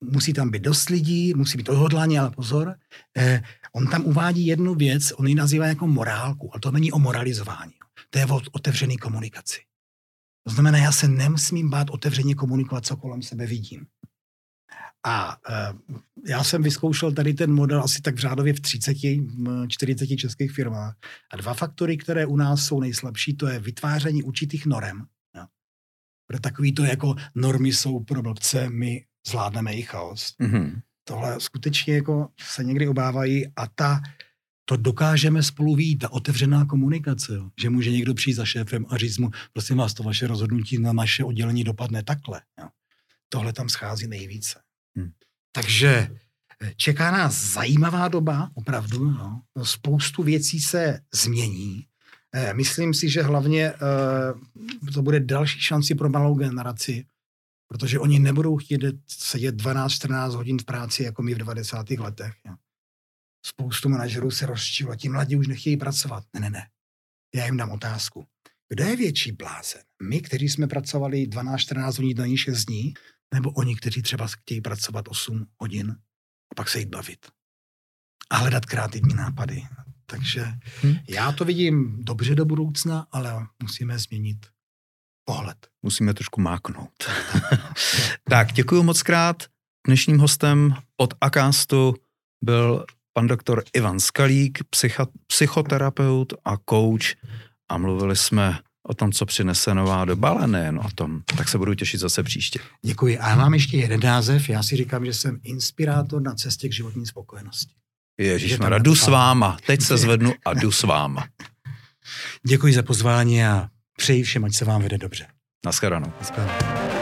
musí 0.00 0.32
tam 0.32 0.50
být 0.50 0.62
dost 0.62 0.88
lidí, 0.88 1.34
musí 1.34 1.58
být 1.58 1.68
odhodlání, 1.68 2.18
ale 2.18 2.30
pozor. 2.30 2.74
Eh, 3.16 3.42
on 3.72 3.86
tam 3.86 4.04
uvádí 4.04 4.46
jednu 4.46 4.74
věc, 4.74 5.12
on 5.12 5.26
ji 5.26 5.34
nazývá 5.34 5.66
jako 5.66 5.86
morálku, 5.86 6.50
ale 6.52 6.60
to 6.60 6.70
není 6.70 6.92
o 6.92 6.98
moralizování. 6.98 7.72
To 8.10 8.18
je 8.18 8.26
o 8.26 8.40
otevřené 8.52 8.96
komunikaci. 8.96 9.60
To 10.46 10.54
znamená, 10.54 10.78
já 10.78 10.92
se 10.92 11.08
nemusím 11.08 11.70
bát 11.70 11.90
otevřeně 11.90 12.34
komunikovat, 12.34 12.86
co 12.86 12.96
kolem 12.96 13.22
sebe 13.22 13.46
vidím. 13.46 13.86
A 15.06 15.36
uh, 15.50 15.98
já 16.28 16.44
jsem 16.44 16.62
vyzkoušel 16.62 17.12
tady 17.12 17.34
ten 17.34 17.52
model 17.52 17.82
asi 17.82 18.02
tak 18.02 18.14
v 18.14 18.18
řádově 18.18 18.52
v 18.52 18.60
30, 18.60 18.96
40 19.68 20.06
českých 20.16 20.52
firmách. 20.52 20.96
A 21.32 21.36
dva 21.36 21.54
faktory, 21.54 21.96
které 21.96 22.26
u 22.26 22.36
nás 22.36 22.64
jsou 22.64 22.80
nejslabší, 22.80 23.36
to 23.36 23.46
je 23.46 23.58
vytváření 23.58 24.22
určitých 24.22 24.66
norem. 24.66 25.06
Jo. 25.36 25.44
Protože 26.26 26.40
takový 26.40 26.72
to 26.74 26.84
jako 26.84 27.14
normy 27.34 27.72
jsou 27.72 28.00
pro 28.00 28.22
blbce, 28.22 28.70
my 28.70 29.04
zvládneme 29.26 29.72
jejich 29.72 29.88
chaos. 29.88 30.34
Mm-hmm. 30.40 30.80
Tohle 31.04 31.40
skutečně 31.40 31.94
jako 31.94 32.28
se 32.40 32.64
někdy 32.64 32.88
obávají 32.88 33.46
a 33.56 33.66
ta, 33.66 34.00
to 34.64 34.76
dokážeme 34.76 35.42
spolu 35.42 35.74
vít, 35.74 35.96
ta 35.96 36.12
otevřená 36.12 36.64
komunikace, 36.64 37.34
jo. 37.34 37.50
že 37.60 37.70
může 37.70 37.90
někdo 37.90 38.14
přijít 38.14 38.34
za 38.34 38.44
šéfem 38.44 38.86
a 38.88 38.96
říct 38.96 39.18
mu, 39.18 39.30
prosím 39.52 39.76
vás, 39.76 39.94
to 39.94 40.02
vaše 40.02 40.26
rozhodnutí 40.26 40.78
na 40.78 40.92
naše 40.92 41.24
oddělení 41.24 41.64
dopadne 41.64 42.02
takhle. 42.02 42.40
Jo. 42.60 42.68
Tohle 43.28 43.52
tam 43.52 43.68
schází 43.68 44.06
nejvíce. 44.06 44.60
Hmm. 44.96 45.12
Takže 45.52 46.16
eh, 46.62 46.72
čeká 46.76 47.10
nás 47.10 47.44
zajímavá 47.44 48.08
doba, 48.08 48.50
opravdu. 48.54 49.10
No. 49.10 49.42
Spoustu 49.62 50.22
věcí 50.22 50.60
se 50.60 51.00
změní. 51.14 51.86
Eh, 52.34 52.54
myslím 52.54 52.94
si, 52.94 53.08
že 53.08 53.22
hlavně 53.22 53.72
eh, 53.72 54.92
to 54.92 55.02
bude 55.02 55.20
další 55.20 55.60
šanci 55.60 55.94
pro 55.94 56.08
malou 56.08 56.34
generaci, 56.34 57.04
Protože 57.72 57.98
oni 57.98 58.18
nebudou 58.18 58.56
chtít 58.56 58.84
sedět 59.08 59.54
12-14 59.54 60.30
hodin 60.30 60.58
v 60.58 60.64
práci, 60.64 61.02
jako 61.02 61.22
my 61.22 61.34
v 61.34 61.38
90. 61.38 61.90
letech. 61.90 62.34
Spoustu 63.46 63.88
manažerů 63.88 64.30
se 64.30 64.46
rozčilo, 64.46 64.96
ti 64.96 65.08
mladí 65.08 65.36
už 65.36 65.46
nechtějí 65.46 65.76
pracovat. 65.76 66.24
Ne, 66.34 66.40
ne, 66.40 66.50
ne. 66.50 66.68
Já 67.34 67.46
jim 67.46 67.56
dám 67.56 67.70
otázku. 67.70 68.26
Kdo 68.68 68.84
je 68.84 68.96
větší 68.96 69.32
blázen? 69.32 69.82
My, 70.02 70.20
kteří 70.20 70.48
jsme 70.48 70.66
pracovali 70.66 71.26
12-14 71.26 71.96
hodin 71.96 72.16
do 72.16 72.36
6 72.36 72.64
dní, 72.64 72.94
nebo 73.32 73.50
oni, 73.50 73.76
kteří 73.76 74.02
třeba 74.02 74.26
chtějí 74.26 74.60
pracovat 74.60 75.08
8 75.08 75.46
hodin 75.58 75.90
a 76.50 76.54
pak 76.54 76.68
se 76.68 76.78
jít 76.78 76.88
bavit 76.88 77.26
a 78.30 78.36
hledat 78.36 78.66
kreativní 78.66 79.14
nápady. 79.14 79.62
Takže 80.06 80.44
hmm. 80.82 80.96
já 81.08 81.32
to 81.32 81.44
vidím 81.44 82.04
dobře 82.04 82.34
do 82.34 82.44
budoucna, 82.44 83.06
ale 83.12 83.46
musíme 83.62 83.98
změnit 83.98 84.46
pohled. 85.24 85.68
Musíme 85.82 86.14
trošku 86.14 86.40
máknout. 86.40 87.04
tak, 88.28 88.52
děkuji 88.52 88.82
moc 88.82 89.02
krát. 89.02 89.42
Dnešním 89.86 90.18
hostem 90.18 90.74
od 90.96 91.14
Akástu 91.20 91.94
byl 92.44 92.86
pan 93.12 93.26
doktor 93.26 93.64
Ivan 93.72 94.00
Skalík, 94.00 94.58
psycha, 94.70 95.06
psychoterapeut 95.26 96.32
a 96.44 96.56
coach 96.70 97.16
a 97.68 97.78
mluvili 97.78 98.16
jsme 98.16 98.58
o 98.88 98.94
tom, 98.94 99.12
co 99.12 99.26
přinese 99.26 99.74
nová 99.74 100.04
doba, 100.04 100.28
ale 100.28 100.46
nejen 100.46 100.78
o 100.78 100.88
tom. 100.94 101.22
Tak 101.36 101.48
se 101.48 101.58
budu 101.58 101.74
těšit 101.74 102.00
zase 102.00 102.22
příště. 102.22 102.58
Děkuji. 102.84 103.18
A 103.18 103.28
já 103.28 103.36
mám 103.36 103.54
ještě 103.54 103.76
jeden 103.76 104.00
název. 104.00 104.48
Já 104.48 104.62
si 104.62 104.76
říkám, 104.76 105.04
že 105.04 105.14
jsem 105.14 105.40
inspirátor 105.42 106.22
na 106.22 106.34
cestě 106.34 106.68
k 106.68 106.72
životní 106.72 107.06
spokojenosti. 107.06 107.72
Ježíš, 108.18 108.58
jdu 108.78 108.94
s 108.94 109.06
váma. 109.06 109.56
Teď 109.66 109.80
se 109.82 109.96
zvednu 109.96 110.34
a 110.44 110.54
jdu 110.54 110.72
s 110.72 110.82
váma. 110.82 111.26
Děkuji 112.46 112.74
za 112.74 112.82
pozvání 112.82 113.44
a 113.44 113.68
přeji 113.96 114.22
všem, 114.22 114.44
ať 114.44 114.54
se 114.54 114.64
vám 114.64 114.82
vede 114.82 114.98
dobře. 114.98 115.26
Naschledanou. 115.64 116.12
Naschledanou. 116.20 117.01